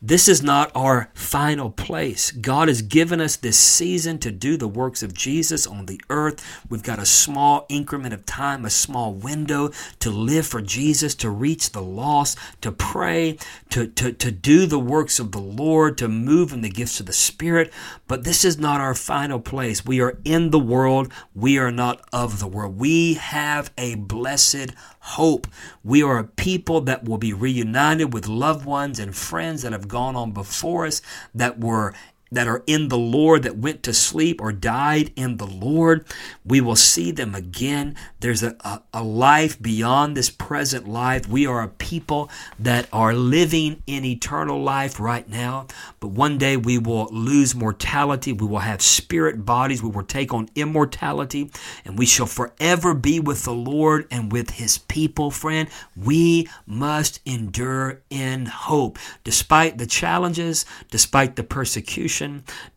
this 0.03 0.29
is 0.29 0.43
not 0.43 0.71
our 0.75 1.11
final 1.15 1.71
place. 1.71 2.31
God 2.31 2.69
has 2.69 2.83
given 2.83 3.19
us 3.19 3.35
this 3.35 3.57
season 3.57 4.19
to 4.19 4.31
do 4.31 4.59
the 4.59 4.69
works 4.69 5.03
of 5.03 5.15
Jesus 5.15 5.67
on 5.67 5.87
the 5.87 6.01
earth. 6.11 6.45
We've 6.69 6.83
got 6.83 6.99
a 6.99 7.07
small 7.07 7.65
increment 7.71 8.13
of 8.13 8.27
time, 8.27 8.67
a 8.67 8.71
small 8.71 9.15
window 9.15 9.71
to 10.01 10.11
live 10.11 10.47
for 10.47 10.61
Jesus, 10.61 11.15
to 11.17 11.31
reach 11.31 11.71
the 11.71 11.83
lost, 11.83 12.37
to 12.61 12.71
pray, 12.71 13.39
to, 13.71 13.87
to, 13.87 14.13
to 14.13 14.31
do 14.31 14.67
the 14.67 14.79
works 14.79 15.19
of 15.19 15.33
the 15.33 15.41
Lord, 15.41 15.97
to 15.99 16.09
move 16.09 16.53
in 16.53 16.61
the 16.61 16.69
gifts 16.69 17.01
of 17.01 17.07
the 17.07 17.15
Spirit. 17.15 17.73
But 18.07 18.25
this 18.25 18.45
is 18.45 18.59
not 18.59 18.83
our 18.83 18.95
final 18.95 19.41
place. 19.41 19.87
We 19.87 20.03
are 20.03 20.19
in 20.27 20.51
the 20.51 20.59
world. 20.59 21.11
We 21.35 21.59
are 21.59 21.73
not 21.73 22.07
of 22.13 22.39
the 22.39 22.47
world. 22.47 22.79
We 22.79 23.15
have 23.15 23.73
a 23.79 23.95
blessed 23.95 24.73
hope. 25.07 25.47
We 25.85 26.03
are 26.03 26.19
a 26.19 26.25
people 26.25 26.81
that 26.83 27.05
will 27.05 27.19
be 27.19 27.33
reunited 27.33 28.13
with 28.13 28.27
loved 28.27 28.67
ones 28.67 28.99
and 28.99 29.15
friends 29.15 29.63
that 29.63 29.73
have 29.73 29.87
gone 29.87 30.17
on 30.17 30.33
before 30.33 30.85
us, 30.85 31.01
that 31.33 31.61
were 31.61 31.95
that 32.33 32.49
are 32.49 32.65
in 32.67 32.89
the 32.89 32.99
Lord 32.99 33.45
that 33.45 33.57
went 33.57 33.83
to 33.85 33.95
sleep 33.95 34.41
or 34.41 34.53
died 34.53 35.13
in 35.15 35.37
the 35.37 35.47
Lord. 35.47 36.05
We 36.45 36.61
will 36.61 36.77
see 36.77 37.13
them 37.13 37.35
again. 37.35 37.97
There's 38.21 38.43
a, 38.43 38.57
a, 38.61 38.83
a, 38.93 39.03
life 39.03 39.61
beyond 39.63 40.17
this 40.17 40.31
present 40.31 40.89
life. 40.89 41.29
We 41.29 41.47
are 41.47 41.63
a 41.63 41.69
people 41.69 42.29
that 42.59 42.89
are 42.93 43.15
living 43.15 43.83
in 43.87 44.05
eternal 44.05 44.61
life 44.61 44.99
right 44.99 45.29
now, 45.29 45.69
but 46.01 46.09
one 46.09 46.37
day 46.37 46.57
we 46.57 46.79
will 46.79 47.07
lose 47.13 47.55
mortality. 47.55 48.33
We 48.33 48.47
will 48.47 48.59
have 48.59 48.83
spirit 48.83 49.45
bodies. 49.45 49.83
We 49.83 49.91
will 49.91 50.03
take 50.03 50.35
on 50.35 50.49
immortality, 50.57 51.51
and 51.85 51.97
we 51.97 52.07
shall 52.07 52.27
forever 52.27 52.95
be 52.95 53.21
with 53.21 53.45
the 53.45 53.55
Lord 53.55 54.09
and 54.11 54.33
with 54.33 54.51
his 54.51 54.79
people, 54.79 55.31
friend. 55.31 55.69
We 55.95 56.49
must 56.67 57.21
endure 57.25 58.01
in 58.11 58.47
hope. 58.47 58.99
Despite 59.23 59.79
the 59.79 59.87
challenges, 59.87 60.67
despite 60.91 61.37
the 61.37 61.45
persecution, 61.45 62.16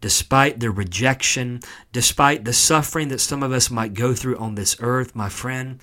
despite 0.01 0.59
the 0.59 0.71
rejection, 0.71 1.61
despite 1.91 2.45
the 2.45 2.53
suffering 2.53 3.07
that 3.09 3.21
some 3.21 3.43
of 3.43 3.51
us 3.51 3.69
might 3.69 3.93
go 3.93 4.13
through 4.13 4.37
on 4.37 4.55
this 4.55 4.75
earth, 4.79 5.15
my 5.15 5.29
friend, 5.29 5.79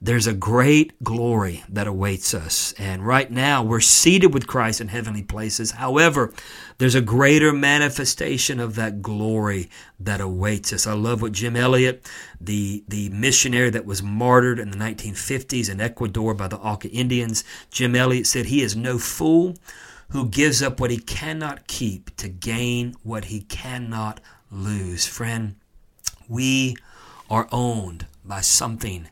there's 0.00 0.26
a 0.26 0.34
great 0.34 1.02
glory 1.02 1.64
that 1.70 1.86
awaits 1.86 2.34
us. 2.34 2.74
And 2.78 3.06
right 3.06 3.30
now, 3.30 3.62
we're 3.62 3.80
seated 3.80 4.34
with 4.34 4.46
Christ 4.46 4.80
in 4.80 4.88
heavenly 4.88 5.22
places. 5.22 5.72
However, 5.72 6.34
there's 6.76 6.94
a 6.94 7.00
greater 7.00 7.52
manifestation 7.52 8.60
of 8.60 8.74
that 8.74 9.00
glory 9.00 9.70
that 9.98 10.20
awaits 10.20 10.72
us. 10.72 10.86
I 10.86 10.92
love 10.92 11.22
what 11.22 11.32
Jim 11.32 11.56
Elliot, 11.56 12.06
the, 12.38 12.84
the 12.86 13.08
missionary 13.08 13.70
that 13.70 13.86
was 13.86 14.02
martyred 14.02 14.58
in 14.58 14.70
the 14.70 14.76
1950s 14.76 15.70
in 15.70 15.80
Ecuador 15.80 16.34
by 16.34 16.48
the 16.48 16.58
Auca 16.58 16.90
Indians, 16.90 17.42
Jim 17.70 17.96
Elliot 17.96 18.26
said, 18.26 18.46
He 18.46 18.60
is 18.60 18.76
no 18.76 18.98
fool 18.98 19.56
who 20.10 20.28
gives 20.28 20.62
up 20.62 20.80
what 20.80 20.90
he 20.90 20.98
cannot 20.98 21.66
keep 21.66 22.14
to 22.16 22.28
gain 22.28 22.94
what 23.02 23.26
he 23.26 23.40
cannot 23.40 24.20
lose. 24.50 25.06
Friend, 25.06 25.56
we 26.28 26.76
are 27.28 27.48
owned 27.50 28.06
by 28.24 28.40
something 28.40 29.08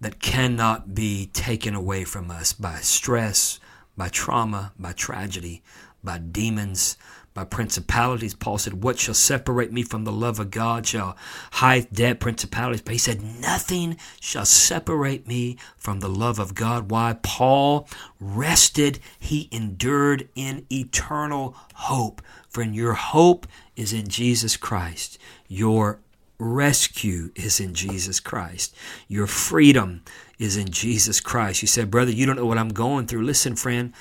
that 0.00 0.20
cannot 0.20 0.94
be 0.94 1.26
taken 1.32 1.74
away 1.74 2.04
from 2.04 2.30
us 2.30 2.52
by 2.52 2.76
stress, 2.76 3.60
by 3.96 4.08
trauma, 4.08 4.72
by 4.78 4.92
tragedy, 4.92 5.62
by 6.02 6.18
demons, 6.18 6.96
by 7.34 7.44
principalities. 7.44 8.34
Paul 8.34 8.58
said, 8.58 8.82
What 8.82 8.98
shall 8.98 9.14
separate 9.14 9.72
me 9.72 9.82
from 9.82 10.04
the 10.04 10.12
love 10.12 10.38
of 10.38 10.50
God? 10.50 10.86
Shall 10.86 11.16
height, 11.52 11.92
depth, 11.92 12.20
principalities? 12.20 12.82
But 12.82 12.92
he 12.92 12.98
said, 12.98 13.22
Nothing 13.22 13.96
shall 14.20 14.44
separate 14.44 15.26
me 15.26 15.56
from 15.76 16.00
the 16.00 16.08
love 16.08 16.38
of 16.38 16.54
God. 16.54 16.90
Why? 16.90 17.16
Paul 17.22 17.88
rested, 18.20 18.98
he 19.18 19.48
endured 19.50 20.28
in 20.34 20.66
eternal 20.70 21.56
hope. 21.74 22.22
Friend, 22.48 22.74
your 22.74 22.94
hope 22.94 23.46
is 23.76 23.92
in 23.92 24.08
Jesus 24.08 24.56
Christ. 24.56 25.18
Your 25.48 26.00
rescue 26.38 27.30
is 27.34 27.60
in 27.60 27.72
Jesus 27.72 28.20
Christ. 28.20 28.74
Your 29.08 29.26
freedom 29.26 30.02
is 30.38 30.56
in 30.56 30.68
Jesus 30.68 31.20
Christ. 31.20 31.62
You 31.62 31.68
said, 31.68 31.90
Brother, 31.90 32.10
you 32.10 32.26
don't 32.26 32.36
know 32.36 32.46
what 32.46 32.58
I'm 32.58 32.70
going 32.70 33.06
through. 33.06 33.22
Listen, 33.22 33.56
friend. 33.56 33.92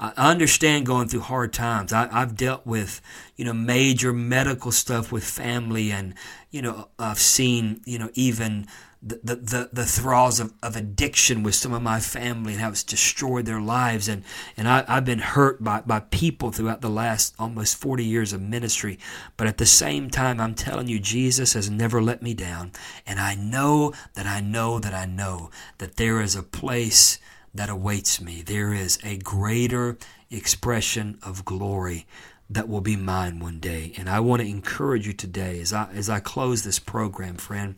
I 0.00 0.30
understand 0.30 0.86
going 0.86 1.08
through 1.08 1.20
hard 1.20 1.52
times. 1.52 1.92
I, 1.92 2.08
have 2.08 2.34
dealt 2.34 2.66
with, 2.66 3.02
you 3.36 3.44
know, 3.44 3.52
major 3.52 4.14
medical 4.14 4.72
stuff 4.72 5.12
with 5.12 5.24
family, 5.24 5.92
and 5.92 6.14
you 6.50 6.62
know, 6.62 6.88
I've 6.98 7.18
seen, 7.18 7.82
you 7.84 7.98
know, 7.98 8.08
even 8.14 8.66
the 9.02 9.16
the 9.22 9.68
the, 9.72 9.84
thralls 9.84 10.40
of, 10.40 10.54
of 10.62 10.74
addiction 10.74 11.42
with 11.42 11.54
some 11.54 11.74
of 11.74 11.82
my 11.82 12.00
family 12.00 12.52
and 12.52 12.62
how 12.62 12.70
it's 12.70 12.82
destroyed 12.82 13.44
their 13.44 13.60
lives, 13.60 14.08
and 14.08 14.24
and 14.56 14.66
I, 14.66 14.84
I've 14.88 15.04
been 15.04 15.18
hurt 15.18 15.62
by 15.62 15.82
by 15.82 16.00
people 16.00 16.50
throughout 16.50 16.80
the 16.80 16.88
last 16.88 17.34
almost 17.38 17.76
forty 17.76 18.04
years 18.04 18.32
of 18.32 18.40
ministry. 18.40 18.98
But 19.36 19.48
at 19.48 19.58
the 19.58 19.66
same 19.66 20.08
time, 20.08 20.40
I'm 20.40 20.54
telling 20.54 20.88
you, 20.88 20.98
Jesus 20.98 21.52
has 21.52 21.68
never 21.68 22.02
let 22.02 22.22
me 22.22 22.32
down, 22.32 22.72
and 23.06 23.20
I 23.20 23.34
know 23.34 23.92
that 24.14 24.26
I 24.26 24.40
know 24.40 24.78
that 24.78 24.94
I 24.94 25.04
know 25.04 25.50
that 25.76 25.96
there 25.96 26.22
is 26.22 26.36
a 26.36 26.42
place 26.42 27.18
that 27.54 27.68
awaits 27.68 28.20
me. 28.20 28.42
There 28.42 28.72
is 28.72 28.98
a 29.02 29.16
greater 29.16 29.98
expression 30.30 31.18
of 31.22 31.44
glory 31.44 32.06
that 32.48 32.68
will 32.68 32.80
be 32.80 32.96
mine 32.96 33.38
one 33.38 33.60
day. 33.60 33.92
And 33.96 34.08
I 34.08 34.20
want 34.20 34.42
to 34.42 34.48
encourage 34.48 35.06
you 35.06 35.12
today 35.12 35.60
as 35.60 35.72
I 35.72 35.88
as 35.92 36.08
I 36.08 36.20
close 36.20 36.62
this 36.62 36.78
program, 36.78 37.36
friend. 37.36 37.76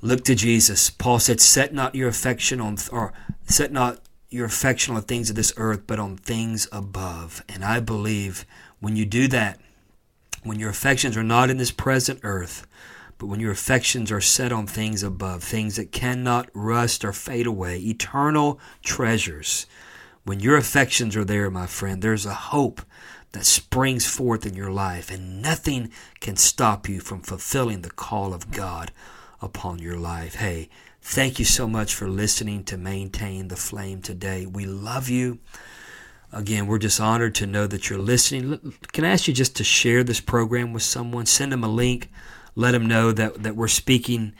Look 0.00 0.24
to 0.24 0.34
Jesus. 0.34 0.90
Paul 0.90 1.18
said, 1.18 1.40
"Set 1.40 1.72
not 1.72 1.94
your 1.94 2.08
affection 2.08 2.60
on 2.60 2.78
or 2.90 3.12
set 3.46 3.72
not 3.72 4.00
your 4.30 4.46
affection 4.46 4.94
on 4.94 5.02
things 5.02 5.30
of 5.30 5.36
this 5.36 5.52
earth, 5.56 5.82
but 5.86 5.98
on 5.98 6.16
things 6.16 6.68
above." 6.72 7.42
And 7.48 7.64
I 7.64 7.80
believe 7.80 8.44
when 8.80 8.96
you 8.96 9.06
do 9.06 9.28
that, 9.28 9.60
when 10.42 10.58
your 10.58 10.70
affections 10.70 11.16
are 11.16 11.22
not 11.22 11.48
in 11.48 11.56
this 11.56 11.70
present 11.70 12.20
earth, 12.22 12.66
but 13.18 13.26
when 13.26 13.40
your 13.40 13.52
affections 13.52 14.10
are 14.10 14.20
set 14.20 14.52
on 14.52 14.66
things 14.66 15.02
above, 15.02 15.42
things 15.42 15.76
that 15.76 15.92
cannot 15.92 16.48
rust 16.52 17.04
or 17.04 17.12
fade 17.12 17.46
away, 17.46 17.78
eternal 17.78 18.60
treasures, 18.82 19.66
when 20.24 20.40
your 20.40 20.56
affections 20.56 21.16
are 21.16 21.24
there, 21.24 21.50
my 21.50 21.66
friend, 21.66 22.00
there's 22.02 22.26
a 22.26 22.34
hope 22.34 22.82
that 23.32 23.44
springs 23.44 24.06
forth 24.06 24.46
in 24.46 24.54
your 24.54 24.70
life, 24.70 25.10
and 25.10 25.42
nothing 25.42 25.90
can 26.20 26.36
stop 26.36 26.88
you 26.88 27.00
from 27.00 27.20
fulfilling 27.20 27.82
the 27.82 27.90
call 27.90 28.32
of 28.32 28.50
God 28.50 28.92
upon 29.42 29.80
your 29.80 29.96
life. 29.96 30.36
Hey, 30.36 30.68
thank 31.02 31.38
you 31.38 31.44
so 31.44 31.68
much 31.68 31.94
for 31.94 32.08
listening 32.08 32.64
to 32.64 32.78
Maintain 32.78 33.48
the 33.48 33.56
Flame 33.56 34.00
today. 34.00 34.46
We 34.46 34.64
love 34.66 35.08
you. 35.08 35.40
Again, 36.32 36.66
we're 36.66 36.78
just 36.78 37.00
honored 37.00 37.34
to 37.36 37.46
know 37.46 37.66
that 37.66 37.90
you're 37.90 37.98
listening. 37.98 38.74
Can 38.92 39.04
I 39.04 39.10
ask 39.10 39.28
you 39.28 39.34
just 39.34 39.56
to 39.56 39.64
share 39.64 40.02
this 40.02 40.20
program 40.20 40.72
with 40.72 40.82
someone? 40.82 41.26
Send 41.26 41.52
them 41.52 41.62
a 41.62 41.68
link 41.68 42.10
let 42.54 42.72
them 42.72 42.86
know 42.86 43.12
that, 43.12 43.42
that 43.42 43.56
we're 43.56 43.68
speaking 43.68 44.34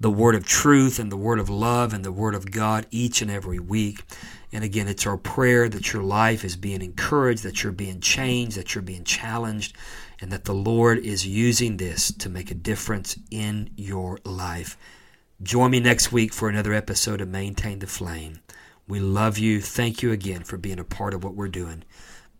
the 0.00 0.10
word 0.10 0.34
of 0.34 0.46
truth 0.46 0.98
and 0.98 1.10
the 1.10 1.16
word 1.16 1.38
of 1.38 1.48
love 1.48 1.94
and 1.94 2.04
the 2.04 2.12
word 2.12 2.34
of 2.34 2.50
God 2.50 2.86
each 2.90 3.22
and 3.22 3.30
every 3.30 3.58
week. 3.58 4.02
And 4.52 4.62
again, 4.62 4.88
it's 4.88 5.06
our 5.06 5.16
prayer 5.16 5.68
that 5.68 5.92
your 5.92 6.02
life 6.02 6.44
is 6.44 6.56
being 6.56 6.82
encouraged, 6.82 7.42
that 7.42 7.62
you're 7.62 7.72
being 7.72 8.00
changed, 8.00 8.56
that 8.56 8.74
you're 8.74 8.82
being 8.82 9.04
challenged, 9.04 9.76
and 10.20 10.30
that 10.30 10.44
the 10.44 10.54
Lord 10.54 10.98
is 10.98 11.26
using 11.26 11.76
this 11.76 12.12
to 12.12 12.28
make 12.28 12.50
a 12.50 12.54
difference 12.54 13.18
in 13.30 13.70
your 13.76 14.18
life. 14.24 14.76
Join 15.42 15.70
me 15.72 15.80
next 15.80 16.12
week 16.12 16.32
for 16.32 16.48
another 16.48 16.72
episode 16.72 17.20
of 17.20 17.28
Maintain 17.28 17.80
the 17.80 17.86
Flame. 17.86 18.40
We 18.86 19.00
love 19.00 19.38
you. 19.38 19.60
Thank 19.60 20.02
you 20.02 20.12
again 20.12 20.44
for 20.44 20.56
being 20.56 20.78
a 20.78 20.84
part 20.84 21.14
of 21.14 21.24
what 21.24 21.34
we're 21.34 21.48
doing. 21.48 21.84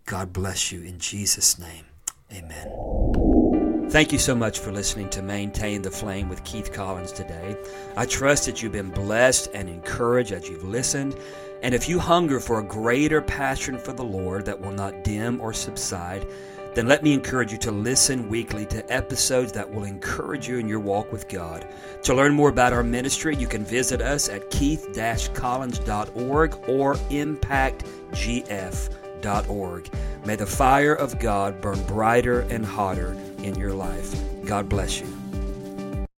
God 0.05 0.31
bless 0.31 0.71
you 0.71 0.83
in 0.83 0.99
Jesus' 0.99 1.59
name. 1.59 1.85
Amen. 2.31 3.44
Thank 3.89 4.11
you 4.11 4.19
so 4.19 4.35
much 4.35 4.59
for 4.59 4.73
listening 4.73 5.07
to 5.09 5.21
Maintain 5.21 5.81
the 5.81 5.91
Flame 5.91 6.27
with 6.27 6.43
Keith 6.43 6.73
Collins 6.73 7.13
today. 7.13 7.55
I 7.95 8.05
trust 8.05 8.45
that 8.45 8.61
you've 8.61 8.73
been 8.73 8.89
blessed 8.89 9.49
and 9.53 9.69
encouraged 9.69 10.33
as 10.33 10.49
you've 10.49 10.65
listened. 10.65 11.15
And 11.61 11.73
if 11.73 11.87
you 11.87 11.99
hunger 11.99 12.41
for 12.41 12.59
a 12.59 12.63
greater 12.63 13.21
passion 13.21 13.77
for 13.77 13.93
the 13.93 14.03
Lord 14.03 14.43
that 14.45 14.59
will 14.59 14.73
not 14.73 15.05
dim 15.05 15.39
or 15.39 15.53
subside, 15.53 16.27
then 16.73 16.87
let 16.87 17.03
me 17.03 17.13
encourage 17.13 17.53
you 17.53 17.57
to 17.59 17.71
listen 17.71 18.27
weekly 18.27 18.65
to 18.65 18.91
episodes 18.91 19.53
that 19.53 19.71
will 19.71 19.85
encourage 19.85 20.45
you 20.45 20.57
in 20.57 20.67
your 20.67 20.81
walk 20.81 21.09
with 21.11 21.29
God. 21.29 21.65
To 22.03 22.13
learn 22.13 22.33
more 22.33 22.49
about 22.49 22.73
our 22.73 22.83
ministry, 22.83 23.37
you 23.37 23.47
can 23.47 23.63
visit 23.63 24.01
us 24.01 24.27
at 24.27 24.49
keith-collins.org 24.49 26.57
or 26.67 26.95
impactgf.org. 26.95 29.89
May 30.25 30.35
the 30.35 30.45
fire 30.45 30.95
of 30.95 31.17
God 31.19 31.61
burn 31.61 31.81
brighter 31.83 32.41
and 32.41 32.65
hotter 32.65 33.15
in 33.45 33.55
your 33.55 33.73
life. 33.73 34.15
God 34.45 34.67
bless 34.67 34.99
you. 34.99 35.24